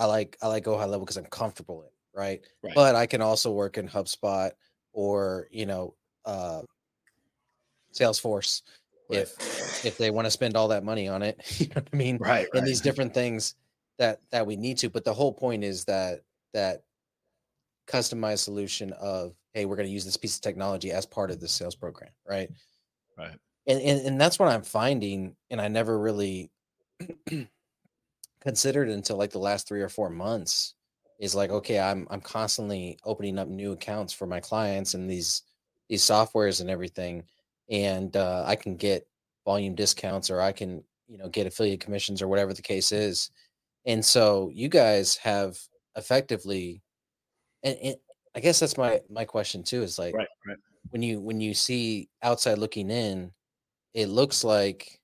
[0.00, 2.40] I like I like Go High Level because I'm comfortable in right?
[2.62, 2.74] right.
[2.74, 4.50] But I can also work in HubSpot
[4.92, 5.94] or you know
[6.24, 6.62] uh,
[7.92, 8.62] Salesforce
[9.08, 11.96] if if they want to spend all that money on it you know what i
[11.96, 12.16] mean?
[12.18, 13.56] Right, and these different things
[13.98, 16.20] that that we need to but the whole point is that
[16.54, 16.82] that
[17.88, 21.40] customized solution of hey we're going to use this piece of technology as part of
[21.40, 22.50] the sales program right?
[23.18, 23.36] Right.
[23.66, 26.50] And, and and that's what i'm finding and i never really
[28.40, 30.74] considered until like the last three or four months
[31.18, 35.42] is like okay i'm i'm constantly opening up new accounts for my clients and these
[35.88, 37.22] these softwares and everything
[37.70, 39.06] and uh, I can get
[39.44, 43.30] volume discounts or I can you know get affiliate commissions or whatever the case is.
[43.86, 45.58] And so you guys have
[45.96, 46.82] effectively,
[47.62, 47.96] and, and
[48.34, 50.58] I guess that's my my question too is like right, right.
[50.90, 53.32] when you when you see outside looking in,
[53.94, 55.00] it looks like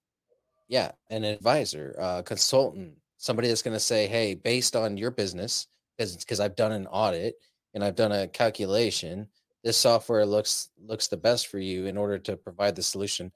[0.69, 5.67] yeah an advisor, a consultant, somebody that's going to say, hey, based on your business,
[5.97, 7.37] because because I've done an audit
[7.75, 9.29] and I've done a calculation
[9.67, 13.33] this software looks looks the best for you in order to provide the solution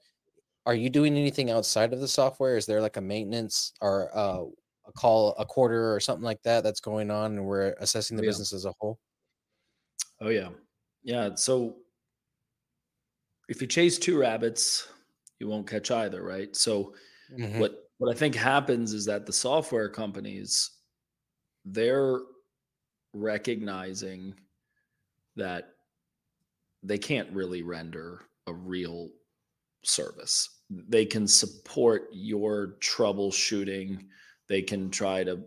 [0.65, 4.43] are you doing anything outside of the software is there like a maintenance or uh,
[4.87, 8.23] a call a quarter or something like that that's going on and we're assessing the
[8.23, 8.29] yeah.
[8.29, 8.97] business as a whole
[10.21, 10.47] oh yeah
[11.03, 11.75] yeah so
[13.49, 14.87] if you chase two rabbits
[15.39, 16.93] you won't catch either right so
[17.37, 17.59] mm-hmm.
[17.59, 20.71] what what i think happens is that the software companies
[21.65, 22.19] they're
[23.13, 24.33] recognizing
[25.35, 25.69] that
[26.81, 29.09] they can't really render a real
[29.83, 30.49] service.
[30.69, 34.05] They can support your troubleshooting.
[34.47, 35.41] They can try to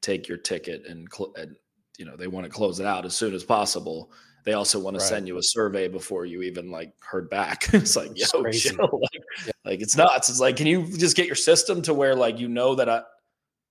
[0.00, 1.54] take your ticket and, cl- and
[1.98, 4.10] you know they want to close it out as soon as possible.
[4.44, 7.68] They also want to send you a survey before you even like heard back.
[7.74, 8.76] it's like, it's yo, chill.
[9.00, 9.52] Like, yeah.
[9.64, 10.28] like it's nuts.
[10.30, 13.02] It's like, can you just get your system to where like you know that I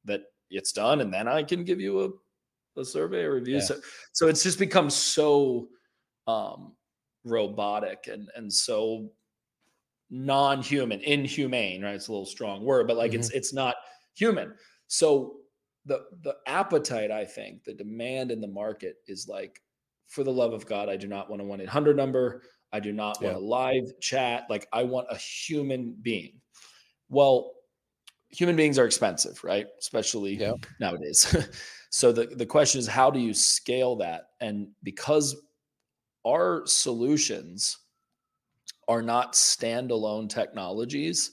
[0.06, 3.56] that it's done, and then I can give you a a survey or review.
[3.56, 3.62] Yeah.
[3.62, 3.80] So
[4.14, 5.68] so it's just become so
[6.28, 6.74] um
[7.24, 9.12] robotic and and so
[10.10, 13.20] non-human inhumane right it's a little strong word but like mm-hmm.
[13.20, 13.76] it's it's not
[14.14, 14.54] human
[14.88, 15.36] so
[15.86, 19.62] the the appetite i think the demand in the market is like
[20.12, 23.22] for the love of god i do not want a 1-800 number i do not
[23.22, 23.40] want yeah.
[23.40, 26.40] a live chat like i want a human being
[27.10, 27.54] well
[28.30, 30.54] human beings are expensive right especially yeah.
[30.80, 31.36] nowadays
[31.90, 35.36] so the, the question is how do you scale that and because
[36.26, 37.78] our solutions
[38.88, 41.32] are not standalone technologies,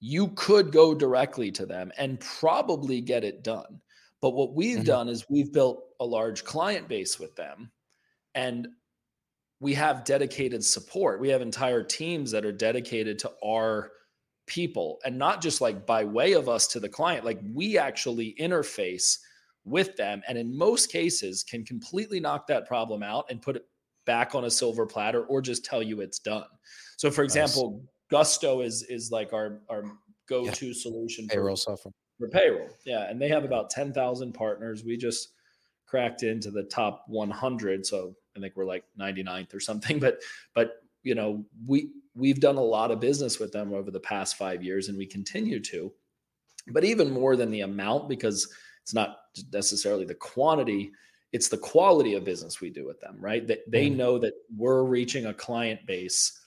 [0.00, 3.80] you could go directly to them and probably get it done.
[4.20, 4.84] But what we've mm-hmm.
[4.84, 7.70] done is we've built a large client base with them
[8.34, 8.68] and
[9.60, 11.20] we have dedicated support.
[11.20, 13.92] We have entire teams that are dedicated to our
[14.46, 17.24] people and not just like by way of us to the client.
[17.24, 19.18] Like we actually interface
[19.64, 23.64] with them and in most cases can completely knock that problem out and put it
[24.04, 26.44] back on a silver platter or just tell you it's done.
[26.98, 27.88] So for example, nice.
[28.10, 29.84] Gusto is is like our our
[30.28, 30.72] go-to yeah.
[30.74, 31.92] solution payroll for, software.
[32.18, 32.68] For payroll.
[32.84, 34.84] Yeah, and they have about 10,000 partners.
[34.84, 35.30] We just
[35.86, 40.20] cracked into the top 100, so I think we're like 99th or something, but
[40.54, 44.36] but you know, we we've done a lot of business with them over the past
[44.36, 45.92] 5 years and we continue to.
[46.68, 48.48] But even more than the amount because
[48.82, 49.16] it's not
[49.52, 50.92] necessarily the quantity
[51.34, 53.44] it's the quality of business we do with them, right?
[53.48, 53.96] That they mm.
[53.96, 56.40] know that we're reaching a client base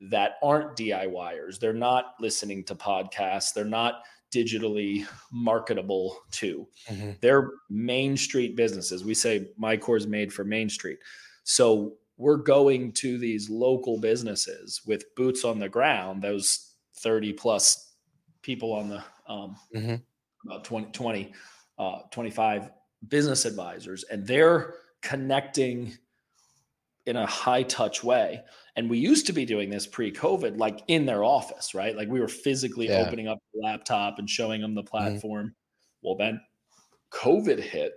[0.00, 1.60] that aren't DIYers.
[1.60, 3.52] They're not listening to podcasts.
[3.52, 4.02] They're not
[4.32, 6.66] digitally marketable to.
[6.88, 7.10] Mm-hmm.
[7.20, 9.04] They're main street businesses.
[9.04, 10.98] We say MyCore is made for Main Street.
[11.44, 17.94] So we're going to these local businesses with boots on the ground, those 30 plus
[18.42, 19.94] people on the um, mm-hmm.
[20.46, 21.32] about 20, 20
[21.78, 22.70] uh, 25
[23.08, 25.96] business advisors and they're connecting
[27.06, 28.42] in a high touch way.
[28.76, 31.96] And we used to be doing this pre COVID, like in their office, right?
[31.96, 33.04] Like we were physically yeah.
[33.06, 34.88] opening up the laptop and showing them the mm-hmm.
[34.88, 35.46] platform.
[35.46, 36.06] Mm-hmm.
[36.08, 36.40] Well, then
[37.12, 37.92] COVID hit,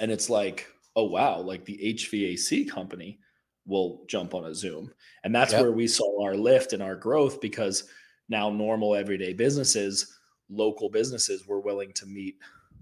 [0.00, 3.18] and it's like, oh wow, like the HVAC company
[3.66, 4.92] will jump on a Zoom.
[5.24, 5.62] And that's yep.
[5.62, 7.84] where we saw our lift and our growth because
[8.28, 12.36] now normal everyday businesses, local businesses were willing to meet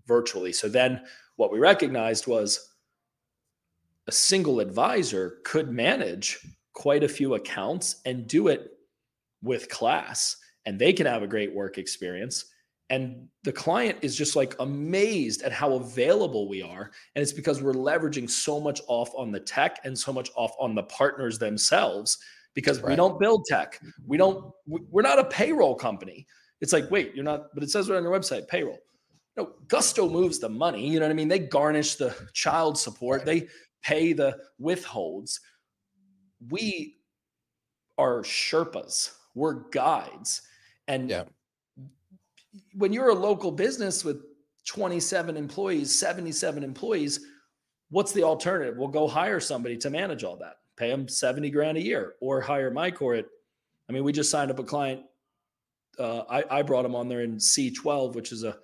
[0.06, 0.52] virtually.
[0.52, 1.02] So then
[1.36, 2.73] what we recognized was
[4.06, 6.38] a single advisor could manage
[6.74, 8.72] quite a few accounts and do it
[9.42, 10.36] with class
[10.66, 12.46] and they can have a great work experience.
[12.90, 17.62] And the client is just like amazed at how available we are and it's because
[17.62, 21.38] we're leveraging so much off on the tech and so much off on the partners
[21.38, 22.18] themselves
[22.54, 22.90] because right.
[22.90, 23.80] we don't build tech.
[24.06, 26.26] We don't we're not a payroll company.
[26.60, 28.78] It's like wait you're not but it says right on your website payroll.
[29.36, 31.28] No gusto moves the money you know what i mean?
[31.28, 33.20] They garnish the child support.
[33.20, 33.26] Right.
[33.26, 33.48] they
[33.84, 35.40] pay the withholds
[36.50, 36.96] we
[37.98, 40.42] are sherpas we're guides
[40.88, 41.24] and yeah
[42.74, 44.22] when you're a local business with
[44.66, 47.20] 27 employees, 77 employees,
[47.90, 48.76] what's the alternative?
[48.76, 52.40] We'll go hire somebody to manage all that, pay them 70 grand a year, or
[52.40, 53.26] hire MyCore at.
[53.88, 55.02] I mean, we just signed up a client.
[55.98, 58.56] Uh, I, I brought him on there in C12, which is a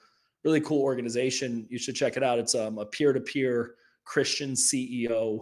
[0.45, 1.67] really cool organization.
[1.69, 2.39] You should check it out.
[2.39, 3.75] It's um, a peer-to-peer
[4.05, 5.41] Christian CEO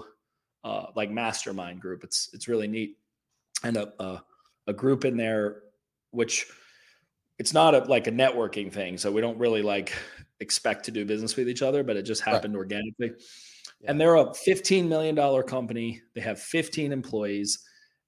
[0.64, 2.04] uh, like mastermind group.
[2.04, 2.98] It's it's really neat,
[3.62, 4.22] and a, a
[4.66, 5.62] a group in there
[6.10, 6.46] which
[7.38, 8.98] it's not a, like a networking thing.
[8.98, 9.92] So we don't really like
[10.40, 12.60] expect to do business with each other, but it just happened right.
[12.60, 13.12] organically.
[13.80, 13.90] Yeah.
[13.90, 16.02] And they're a $15 million company.
[16.14, 17.60] They have 15 employees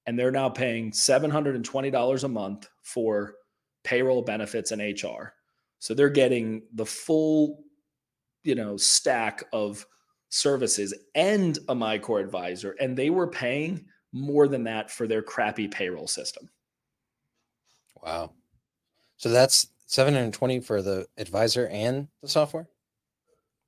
[0.06, 3.34] and they're now paying $720 a month for
[3.84, 5.34] payroll benefits and HR.
[5.78, 7.62] So they're getting the full,
[8.42, 9.86] you know, stack of
[10.30, 12.76] services and a MyCore advisor.
[12.80, 16.48] And they were paying more than that for their crappy payroll system.
[18.02, 18.32] Wow.
[19.16, 22.68] So that's 720 for the advisor and the software?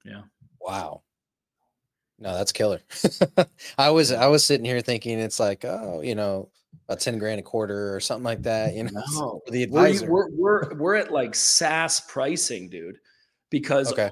[0.05, 0.23] Yeah.
[0.61, 1.03] Wow.
[2.19, 2.81] No, that's killer.
[3.79, 6.49] I was I was sitting here thinking it's like, oh, you know,
[6.89, 9.03] about 10 grand a quarter or something like that, you know.
[9.13, 9.43] No.
[9.51, 10.11] the advisor.
[10.11, 12.99] We're, we're we're at like SaaS pricing, dude.
[13.51, 14.11] Because okay.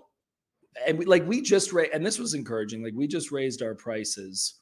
[0.87, 2.83] And we, like we just raised and this was encouraging.
[2.83, 4.61] Like we just raised our prices.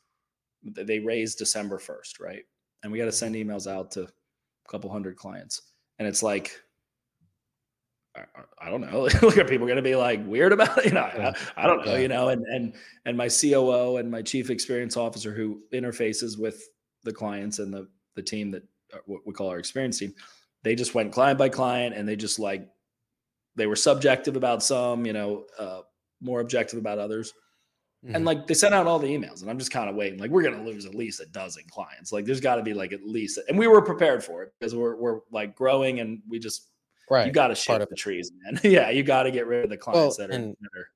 [0.62, 2.42] They raised December 1st, right?
[2.82, 5.62] And we got to send emails out to a couple hundred clients.
[5.98, 6.60] And it's like
[8.60, 9.02] I don't know.
[9.22, 10.86] Look, are people going to be like weird about it?
[10.86, 11.96] You know, I, I don't know.
[11.96, 16.68] You know, and and and my COO and my chief experience officer who interfaces with
[17.04, 20.14] the clients and the the team that uh, what we call our experience team,
[20.62, 22.68] they just went client by client and they just like
[23.56, 25.80] they were subjective about some, you know, uh,
[26.20, 27.32] more objective about others.
[28.04, 28.14] Mm-hmm.
[28.14, 30.20] And like they sent out all the emails, and I'm just kind of waiting.
[30.20, 32.12] Like we're gonna lose at least a dozen clients.
[32.12, 34.74] Like there's got to be like at least, and we were prepared for it because
[34.74, 36.68] we're we're like growing, and we just
[37.10, 37.26] Right.
[37.26, 38.60] You got to shift the trees, man.
[38.70, 40.88] yeah, you got to get rid of the clients well, that, are, that are.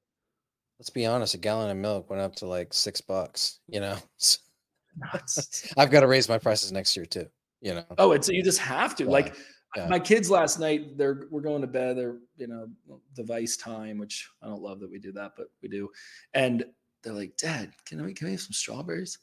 [0.79, 1.35] Let's be honest.
[1.35, 3.61] A gallon of milk went up to like six bucks.
[3.69, 3.97] You know,
[5.77, 7.27] I've got to raise my prices next year too.
[7.61, 7.85] You know.
[7.99, 9.05] Oh, it's you just have to.
[9.05, 9.11] Yeah.
[9.11, 9.37] Like
[9.77, 9.89] yeah.
[9.89, 11.97] my kids last night, they're we're going to bed.
[11.97, 12.69] They're you know
[13.15, 15.91] device time, which I don't love that we do that, but we do.
[16.35, 16.65] And
[17.03, 19.19] they're like, Dad, can we can we have some strawberries?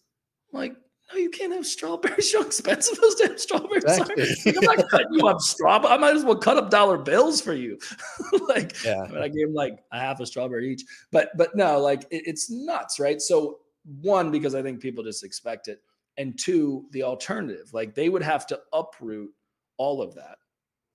[0.53, 0.75] I'm like,
[1.11, 2.33] no, you can't have strawberries.
[2.35, 4.23] How expensive those damn strawberries exactly.
[4.23, 4.57] are.
[4.71, 5.93] I'm not cutting you up strawberry.
[5.93, 7.79] I might as well cut up dollar bills for you.
[8.47, 9.03] like, yeah.
[9.03, 10.83] I, mean, I gave them like a half a strawberry each.
[11.11, 13.21] But but no, like it, it's nuts, right?
[13.21, 13.59] So
[14.01, 15.79] one, because I think people just expect it,
[16.17, 19.31] and two, the alternative, like they would have to uproot
[19.79, 20.37] all of that.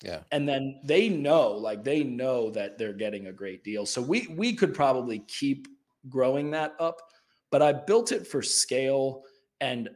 [0.05, 0.21] Yeah.
[0.31, 3.87] And then they know, like they know that they're getting a great deal.
[3.87, 5.67] So we we could probably keep
[6.09, 7.01] growing that up,
[7.51, 9.25] but I built it for scale
[9.61, 9.89] and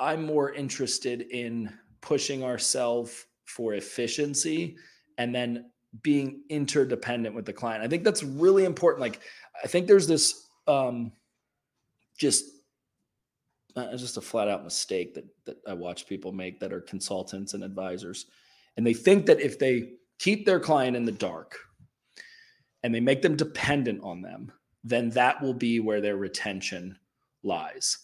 [0.00, 4.76] I'm more interested in pushing ourselves for efficiency
[5.16, 5.70] and then
[6.02, 7.84] being interdependent with the client.
[7.84, 9.00] I think that's really important.
[9.00, 9.20] Like,
[9.62, 11.12] I think there's this um,
[12.18, 12.44] just
[13.76, 17.54] uh, just a flat out mistake that that I watch people make that are consultants
[17.54, 18.26] and advisors,
[18.76, 21.58] and they think that if they keep their client in the dark
[22.82, 24.52] and they make them dependent on them,
[24.84, 26.96] then that will be where their retention
[27.42, 27.98] lies.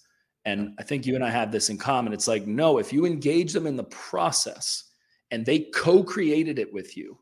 [0.44, 2.12] And I think you and I have this in common.
[2.12, 4.84] It's like, no, if you engage them in the process
[5.30, 7.18] and they co created it with you,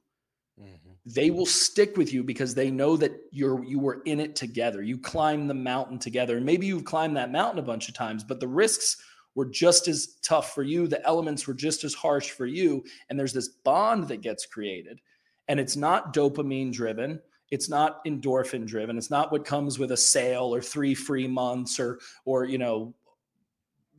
[0.60, 0.90] mm-hmm.
[1.06, 4.82] they will stick with you because they know that you're you were in it together.
[4.82, 6.36] You climbed the mountain together.
[6.36, 8.96] And maybe you've climbed that mountain a bunch of times, but the risks
[9.34, 10.86] were just as tough for you.
[10.86, 12.84] The elements were just as harsh for you.
[13.08, 15.00] And there's this bond that gets created.
[15.48, 19.96] And it's not dopamine driven it's not endorphin driven it's not what comes with a
[19.96, 22.94] sale or three free months or or you know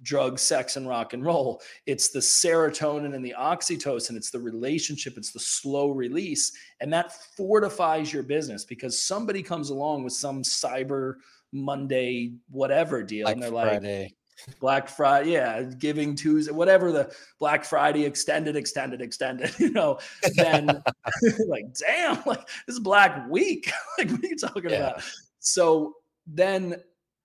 [0.04, 1.62] drug, sex, and rock and roll.
[1.86, 4.16] It's the serotonin and the oxytocin.
[4.16, 5.18] It's the relationship.
[5.18, 6.52] It's the slow release.
[6.82, 11.16] And that fortifies your business because somebody comes along with some cyber
[11.52, 13.26] Monday, whatever deal.
[13.26, 14.04] Black and they're Friday.
[14.04, 14.16] like,
[14.62, 20.00] Black Friday, yeah, Giving Tuesday, whatever the Black Friday extended, extended, extended, you know,
[20.36, 20.68] then
[21.48, 23.70] like, damn, like this is Black Week.
[23.98, 24.92] like, what are you talking Yeah.
[24.92, 25.04] about?
[25.40, 25.96] So
[26.26, 26.76] then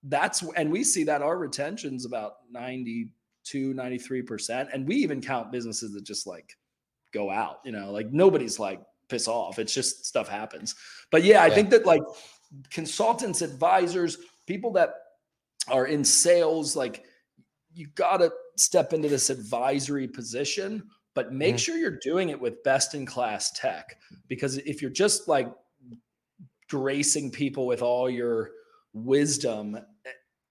[0.04, 4.68] that's, and we see that our retention's about 92, 93%.
[4.72, 6.56] And we even count businesses that just like
[7.12, 9.58] go out, you know, like nobody's like piss off.
[9.58, 10.74] It's just stuff happens.
[11.10, 11.54] But yeah, I Yeah.
[11.54, 12.02] think that like
[12.70, 14.94] consultants, advisors, people that
[15.68, 17.04] are in sales, like
[17.72, 21.58] you got to step into this advisory position, but make Mhm.
[21.58, 23.98] sure you're doing it with best in class tech.
[24.28, 25.52] Because if you're just like
[26.68, 28.50] gracing people with all your
[28.92, 29.78] wisdom,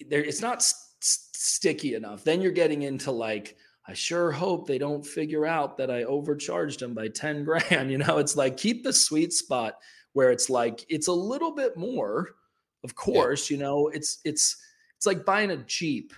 [0.09, 2.23] there it's not s- s- sticky enough.
[2.23, 3.55] Then you're getting into like,
[3.87, 7.91] I sure hope they don't figure out that I overcharged them by 10 grand.
[7.91, 9.75] You know, it's like keep the sweet spot
[10.13, 12.35] where it's like it's a little bit more,
[12.83, 14.57] of course, you know, it's it's
[14.97, 16.13] it's like buying a Jeep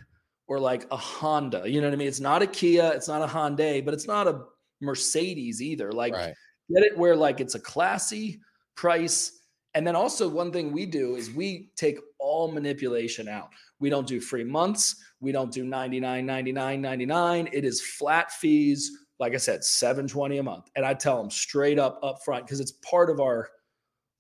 [0.48, 1.64] or like a Honda.
[1.66, 2.08] You know what I mean?
[2.08, 4.42] It's not a Kia, it's not a Hyundai, but it's not a
[4.82, 5.92] Mercedes either.
[5.92, 6.34] Like Right.
[6.74, 8.40] get it where like it's a classy
[8.76, 9.40] price.
[9.74, 13.50] And then also one thing we do is we take all manipulation out.
[13.80, 14.96] We don't do free months.
[15.20, 17.50] We don't do 99, 99, 99.
[17.52, 18.92] It is flat fees.
[19.20, 20.70] Like I said, 720 a month.
[20.76, 23.50] And I tell them straight up up front because it's part of our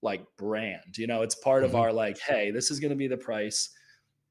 [0.01, 0.97] like brand.
[0.97, 1.79] You know, it's part of Mhm.
[1.79, 3.69] our like, hey, this is going to be the price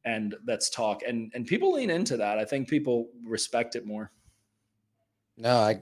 [0.04, 1.02] and let's talk.
[1.02, 2.38] And and people lean into that.
[2.38, 4.12] I think people respect it more.
[5.36, 5.80] No, I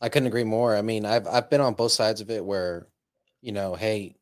[0.00, 0.76] I couldn't agree more.
[0.76, 2.86] I mean, I've I've been on both sides of it where,
[3.42, 4.16] you know, hey,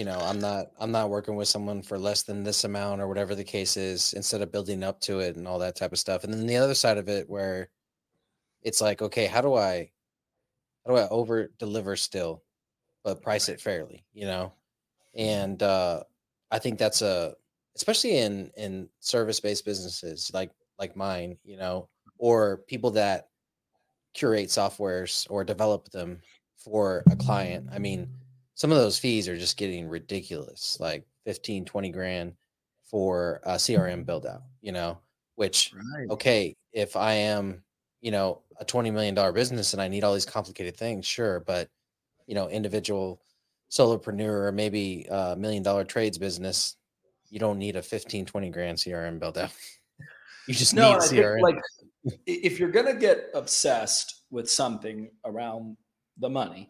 [0.00, 3.06] you know, I'm not I'm not working with someone for less than this amount or
[3.06, 5.98] whatever the case is, instead of building up to it and all that type of
[5.98, 6.24] stuff.
[6.24, 7.68] And then the other side of it where
[8.62, 9.90] it's like, okay, how do I
[10.86, 12.42] how do I over deliver still,
[13.04, 14.54] but price it fairly, you know?
[15.14, 16.04] And uh
[16.50, 17.34] I think that's a
[17.76, 23.28] especially in in service-based businesses like like mine, you know, or people that
[24.14, 26.22] curate softwares or develop them
[26.56, 27.68] for a client.
[27.70, 28.08] I mean,
[28.60, 32.34] some of those fees are just getting ridiculous, like 15, 20 grand
[32.84, 34.04] for a CRM mm.
[34.04, 34.98] build out, you know,
[35.36, 36.10] which Right.
[36.10, 37.62] okay, if I am,
[38.02, 41.40] you know, a 20 million dollar business and I need all these complicated things, sure,
[41.40, 41.70] but
[42.26, 43.22] you know, individual
[43.70, 46.76] solopreneur or maybe a million dollar trades business,
[47.30, 49.52] you don't need a 15, 20 grand CRM build out.
[50.46, 51.40] you just No, need I CRM.
[51.40, 51.56] like
[52.26, 55.78] if you're gonna get obsessed with something around
[56.18, 56.68] the money,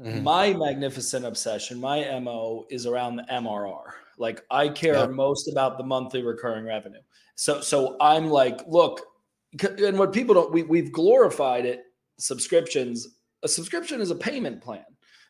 [0.00, 0.22] Mhm.
[0.22, 3.94] my magnificent obsession, my MO is around the MRR.
[4.18, 5.10] Like I care Yep.
[5.10, 7.00] most about the monthly recurring revenue.
[7.36, 9.00] So so I'm like, look,
[9.62, 11.84] and what people don't we we've glorified it
[12.18, 13.18] subscriptions.
[13.42, 14.84] A subscription is a payment plan.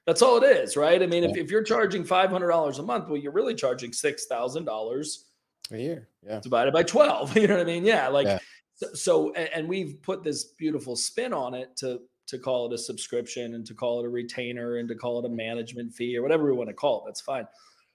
[0.06, 1.02] That's all it is, right?
[1.02, 1.42] I mean, if, Yeah.
[1.42, 5.24] if you're charging $500 a month, well, you're really charging $6,000
[5.72, 6.08] a year.
[6.22, 6.40] Yeah.
[6.40, 8.38] divided by 12 you know what i mean yeah like Yeah.
[8.76, 12.78] so, so and we've put this beautiful spin on it to to call it a
[12.78, 16.22] subscription and to call it a retainer and to call it a management fee or
[16.22, 17.46] whatever we want to call it that's fine.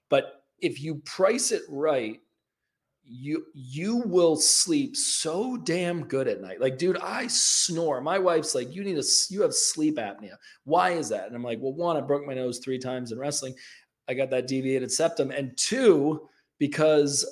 [0.10, 2.20] But if you price it right
[3.12, 6.62] you you will sleep so damn good at night.
[6.62, 8.02] Like dude i snore.
[8.02, 10.36] My wife's like you need a you have sleep apnea.
[10.66, 11.26] Why is that?
[11.26, 13.56] And i'm like well one i broke my nose three times in wrestling.
[14.08, 15.32] I got that deviated septum.
[15.32, 16.28] And two
[16.60, 17.26] because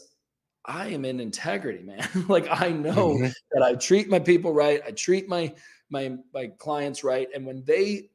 [0.65, 2.07] I am in integrity, man.
[2.27, 3.33] like I know Mhm.
[3.51, 4.81] that I treat my people right.
[4.85, 5.53] I treat my
[5.89, 8.09] my my clients right, and when they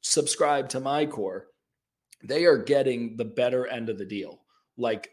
[0.00, 1.42] subscribe to MyCore,
[2.22, 4.40] they are getting the better end of the deal.
[4.76, 5.10] Like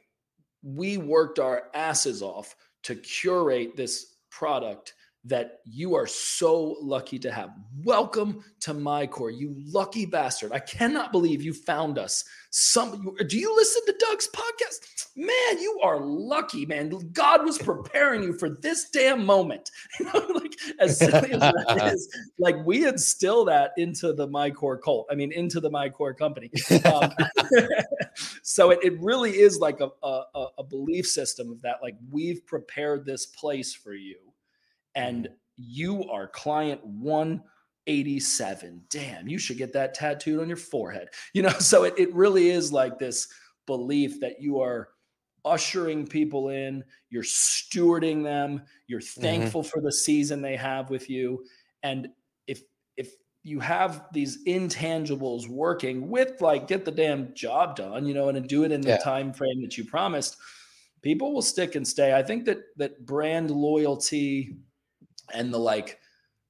[0.63, 4.93] we worked our asses off to curate this product
[5.27, 7.49] that you are so lucky to have.
[7.83, 10.51] Welcome to MyCore, you lucky bastard.
[10.51, 12.23] I cannot believe you found us.
[12.51, 15.07] Some do you listen to Doug's podcast?
[15.17, 16.91] Man, you are lucky, man.
[17.11, 19.71] God was preparing you for this damn moment.
[19.99, 22.07] You know, like as silly as that is,
[22.37, 25.07] like we instill that into the MyCore cult.
[25.09, 26.51] I mean, into the MyCore company.
[26.85, 27.11] Um,
[28.43, 31.77] so it, it really is like a, a a- a belief system of that.
[31.81, 34.17] Like we've prepared this place for you,
[34.95, 35.33] and mm-hmm.
[35.57, 38.81] you are client 187.
[38.89, 41.09] Damn, you should get that tattooed on your forehead.
[41.33, 43.27] You know, so it, it really is like this
[43.67, 44.89] belief that you are
[45.43, 49.21] ushering people in, you're stewarding them, you're mm-hmm.
[49.21, 51.43] thankful for the season they have with you.
[51.83, 52.09] And
[52.47, 52.61] if
[52.97, 58.29] if you have these intangibles working with like get the damn job done, you know,
[58.29, 58.97] and do it in the Yeah.
[58.97, 60.37] time frame that you promised,
[61.03, 62.15] people will stick and stay.
[62.15, 64.55] I think that that brand loyalty
[65.33, 65.99] and the like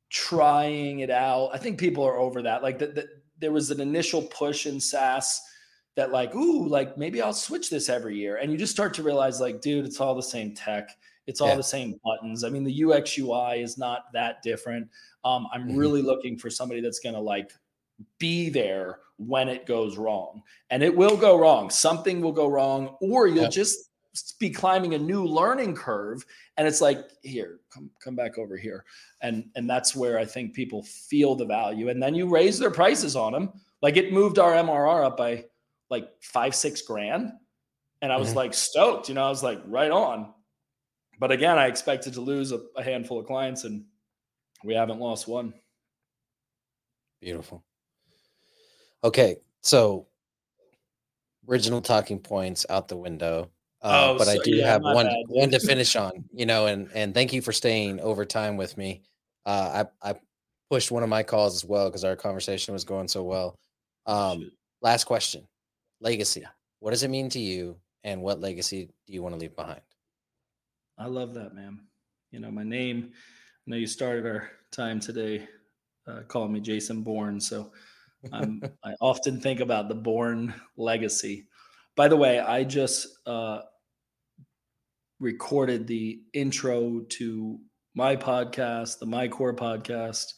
[0.10, 1.50] trying it out.
[1.54, 2.64] I think people are over that.
[2.64, 3.08] Like that,
[3.40, 5.42] there was an initial push in SaaS
[5.96, 8.38] that like, ooh, like maybe I'll switch this every year.
[8.38, 10.90] And you just start to realize, like, dude, it's all the same tech.
[11.28, 11.56] It's all yeah.
[11.56, 12.44] the same buttons.
[12.44, 14.88] I mean, the UX UI is not that different.
[15.24, 15.78] Um, I'm mm-hmm.
[15.78, 17.52] really looking for somebody that's gonna like
[18.20, 20.44] be there when it goes wrong.
[20.70, 21.70] And it will go wrong.
[21.70, 23.50] Something will go wrong, or you'll yeah.
[23.50, 23.90] just
[24.40, 26.26] be climbing a new learning curve
[26.58, 28.86] and it's like here come come back over here.
[29.22, 31.90] And and that's where i think people feel the value.
[31.90, 35.46] And then you raise their prices on them like it moved our mrr up by
[35.90, 37.32] like five six grand.
[38.02, 38.38] And i was mm-hmm.
[38.38, 40.34] like stoked you know i was like right on.
[41.20, 43.86] But again i expected to lose a, a handful of clients and
[44.64, 45.54] we haven't lost one.
[47.22, 47.64] Beautiful.
[49.04, 50.08] Okay so
[51.50, 53.50] original talking points out the window
[53.86, 55.16] uh, oh, but so, I do yeah, have one bad.
[55.28, 58.76] one to finish on, you know, and and thank you for staying over time with
[58.78, 59.04] me.
[59.46, 60.16] Uh, I I
[60.72, 63.60] pushed one of my calls as well because our conversation was going so well.
[64.08, 65.48] Um, last question:
[66.02, 66.44] legacy.
[66.80, 69.82] What does it mean to you, and what legacy do you want to leave behind?
[70.98, 71.82] I love that, man.
[72.32, 73.12] You know, my name.
[73.14, 75.48] I know you started our time today
[76.08, 77.72] uh, calling me Jason Bourne, so
[78.34, 81.46] I'm, I often think about the Bourne legacy.
[81.96, 83.62] By the way, I just uh,
[85.20, 87.60] recorded the intro to
[87.94, 90.34] my podcast, the MyCore podcast,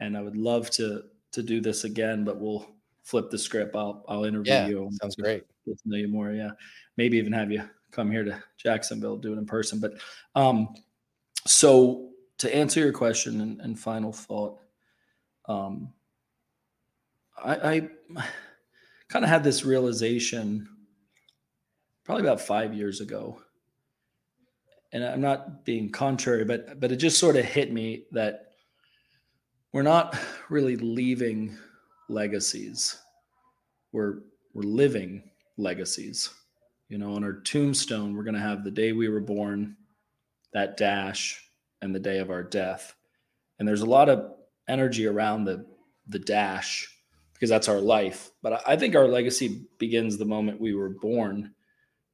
[0.00, 1.02] and I would love to
[1.32, 2.66] to do this again, but we'll
[3.02, 3.76] flip the script.
[3.76, 4.90] I'll I'll interview yeah, you.
[5.00, 5.44] Sounds great.
[5.66, 6.32] Get to know you more.
[6.32, 6.50] Yeah,
[6.96, 7.62] maybe even have you
[7.92, 9.80] come here to Jacksonville, do it in person.
[9.80, 9.94] But
[10.34, 10.74] um,
[11.46, 14.58] so to answer your question and, and final thought,
[15.48, 15.92] um,
[17.42, 17.88] I, I
[19.08, 20.68] kind of had this realization
[22.04, 23.40] probably about five years ago
[24.96, 28.52] and I'm not being contrary, but but it just sort of hit me that
[29.72, 30.18] we're not
[30.48, 31.56] really leaving
[32.08, 32.98] legacies.
[33.92, 34.20] We're
[34.54, 35.22] we're living
[35.58, 36.30] legacies.
[36.88, 39.76] You know, on our tombstone, we're going to have the day we were born,
[40.54, 41.44] that dash,
[41.82, 42.94] and the day of our death.
[43.58, 44.32] And there's a lot of
[44.66, 45.66] energy around the
[46.08, 46.88] the dash
[47.34, 48.30] because that's our life.
[48.42, 51.52] But I think our legacy begins the moment we were born.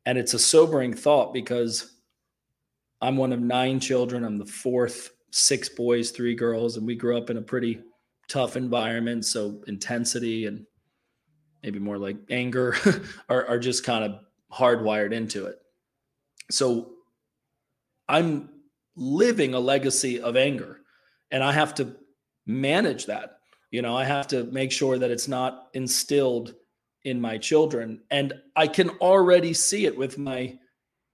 [0.05, 1.93] And it's a sobering thought because
[3.03, 4.24] I'm one of nine children.
[4.24, 7.80] I'm the fourth, six boys, three girls, and we grew up in a pretty
[8.28, 9.24] tough environment.
[9.24, 10.64] So intensity and
[11.64, 12.76] maybe more like anger
[13.28, 14.20] are, are just kind of
[14.53, 15.59] hardwired into it.
[16.50, 16.92] So
[18.09, 18.48] I'm
[18.94, 20.80] living a legacy of anger
[21.30, 21.96] and I have to
[22.46, 23.38] manage that.
[23.72, 26.55] You know, I have to make sure that it's not instilled
[27.05, 28.03] in my children.
[28.11, 30.59] And I can already see it with my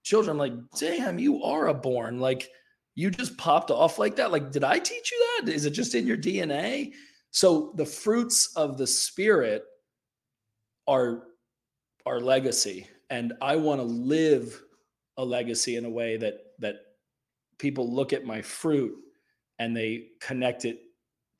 [0.09, 0.33] children.
[0.33, 2.19] I'm like, damn, you are a Bourne.
[2.19, 2.49] Like,
[2.95, 4.33] you just popped off like that.
[4.33, 5.53] Like, did I teach you that?
[5.53, 6.93] Is it just in your DNA?
[7.31, 9.63] So the fruits of the spirit
[10.87, 11.25] are
[12.07, 12.89] our legacy.
[13.11, 14.61] And I want to live
[15.19, 16.77] a legacy in a way that that
[17.59, 18.95] people look at my fruit
[19.59, 20.81] and they connect it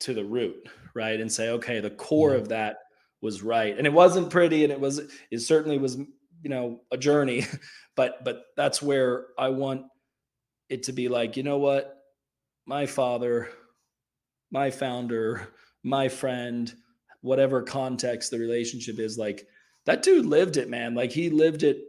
[0.01, 1.19] to the root, right?
[1.19, 2.77] And say, okay, the core of that
[3.21, 3.77] was right.
[3.77, 4.99] And it wasn't pretty and it was
[5.31, 5.97] it certainly was
[6.41, 7.45] you know a journey
[7.95, 9.83] but but that's where i want
[10.69, 11.95] it to be like you know what?
[12.65, 13.49] My father
[14.51, 15.49] my founder
[15.83, 16.73] my friend
[17.21, 19.47] whatever context the relationship is like
[19.85, 20.95] that dude lived it man.
[20.95, 21.79] Like he lived it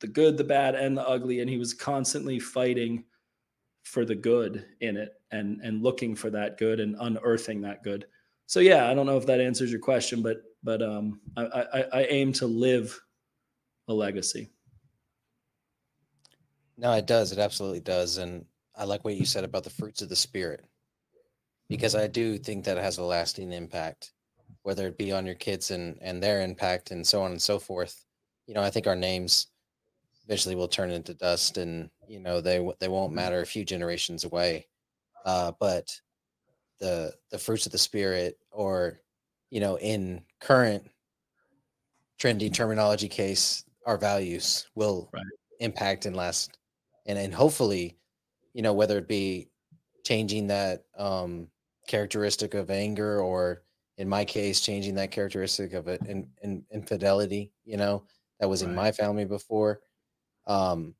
[0.00, 3.04] the good the bad and the ugly and he was constantly fighting
[3.82, 8.06] for the good in it and and looking for that good and unearthing that good.
[8.46, 11.84] So yeah i don't know if that answers your question but but um i i,
[11.92, 13.00] I aim to live
[13.90, 14.50] a legacy.
[16.76, 17.32] No, it does.
[17.32, 18.16] It absolutely does.
[18.16, 20.64] And I like what you said about the fruits of the spirit
[21.68, 24.12] because I do think that has a lasting impact,
[24.62, 27.60] whether it be on your kids and, and their impact and so on and so
[27.60, 28.04] forth.
[28.46, 29.46] You know, I think our names
[30.24, 34.24] eventually will turn into dust and, you know, they, they won't matter a few generations
[34.24, 34.66] away.
[35.24, 35.94] Uh, but
[36.80, 38.98] the, the fruits of the spirit or,
[39.50, 40.90] you know, in current
[42.18, 45.24] trendy terminology case, our values will right.
[45.58, 46.58] impact and last
[47.06, 47.96] and and hopefully
[48.54, 49.48] you know whether it be
[50.04, 51.48] changing that um
[51.88, 53.64] characteristic of anger or
[53.98, 58.04] in my case changing that characteristic of it in, in infidelity you know
[58.38, 58.68] that was right.
[58.70, 59.80] in my family before
[60.46, 60.94] um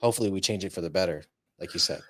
[0.00, 1.22] hopefully we change it for the better
[1.58, 2.00] like you said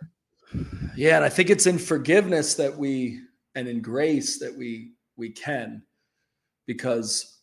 [0.95, 3.19] yeah and i think it's in forgiveness that we
[3.57, 5.83] and in grace that we we can
[6.69, 7.40] because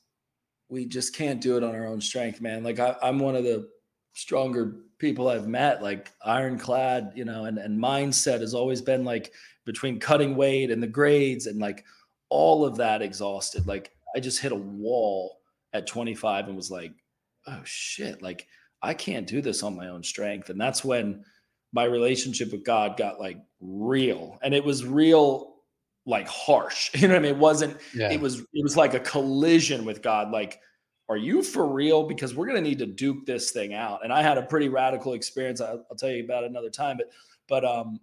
[0.70, 2.64] we just can't do it on our own strength, man.
[2.64, 3.70] Like I, am one of the
[4.14, 9.34] stronger people I've met, like ironclad, you know, and, and mindset has always been like
[9.66, 11.86] between cutting weight and the grades and like
[12.30, 13.68] all of that exhausted.
[13.68, 15.40] Like I just hit a wall
[15.74, 16.94] at 25 and was like,
[17.48, 18.48] oh shit, like
[18.82, 20.50] I can't do this on my own strength.
[20.50, 21.24] And that's when
[21.74, 24.38] my relationship with God got like real.
[24.42, 25.57] And it was real
[26.08, 26.90] like harsh.
[26.96, 27.36] You know what I mean?
[27.36, 28.10] It wasn't, yeah.
[28.10, 30.32] it was, it was like a collision with God.
[30.32, 30.60] Like,
[31.10, 32.04] are you for real?
[32.04, 34.04] Because we're going to need to duke this thing out.
[34.04, 35.62] And I had a pretty radical experience.
[35.62, 37.12] I'll, I'll tell you about another time, but,
[37.48, 38.00] but, um,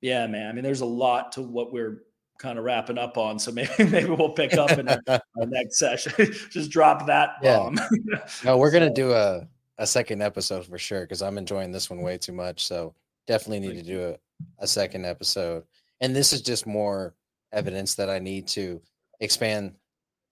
[0.00, 0.48] yeah, man.
[0.48, 2.02] I mean, there's a lot to what we're
[2.38, 3.38] kind of wrapping up on.
[3.38, 6.12] So maybe maybe we'll pick up in the next session.
[6.50, 7.76] Just drop that bomb.
[7.76, 8.28] Yeah.
[8.44, 9.46] no, we're gonna do a
[9.78, 12.66] a second episode for sure because I'm enjoying this one way too much.
[12.66, 12.94] So
[13.26, 14.16] definitely need to do a,
[14.62, 15.64] a second episode.
[16.00, 17.14] And this is just more
[17.52, 18.80] evidence that I need to
[19.20, 19.74] expand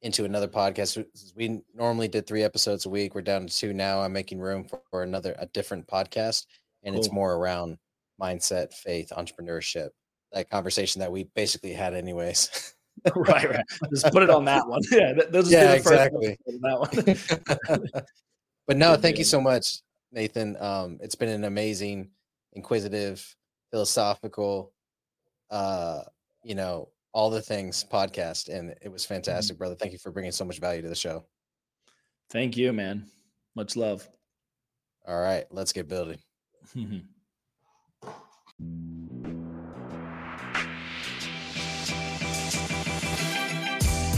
[0.02, 1.04] into another podcast.
[1.34, 3.14] We normally did three episodes a week.
[3.14, 4.00] We're down to two now.
[4.00, 6.46] I'm making room for, another a different podcast,
[6.84, 7.00] and cool.
[7.00, 7.78] it's more around
[8.20, 9.90] mindset, faith, entrepreneurship,
[10.32, 12.74] that conversation that we basically had anyways.
[13.16, 13.64] right, right.
[13.90, 14.80] Just put it on that one.
[14.90, 16.38] Yeah, those yeah, exactly.
[16.46, 16.78] that
[17.68, 17.82] one.
[18.66, 19.80] but no, thank you so much,
[20.12, 20.56] Nathan.
[20.60, 22.10] Um, it's been an amazing,
[22.52, 23.36] inquisitive,
[23.70, 24.72] philosophical,
[25.50, 26.02] uh,
[26.42, 29.14] you know, all the things podcast, and it was mm-hmm.
[29.14, 29.60] fantastic, mm-hmm.
[29.60, 29.74] brother.
[29.74, 31.24] Thank you for bringing so much value to the show.
[32.30, 33.06] Thank you, man.
[33.56, 34.06] Much love.
[35.08, 36.18] All right, let's get building.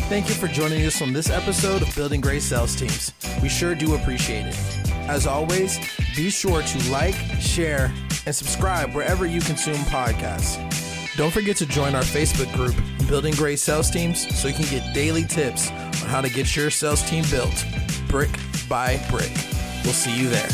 [0.09, 3.13] Thank you for joining us on this episode of Building Great Sales Teams.
[3.41, 4.59] We sure do appreciate it.
[5.09, 5.79] As always,
[6.17, 7.93] be sure to like, share,
[8.27, 10.68] and subscribe wherever you consume podcasts.
[11.19, 12.77] Don't forget to join our Facebook group,
[13.09, 16.71] Building Great Sales Teams, so you can get daily tips on how to get your
[16.71, 17.67] sales team built
[18.07, 18.31] brick
[18.69, 19.33] by brick.
[19.83, 20.49] We'll see you there.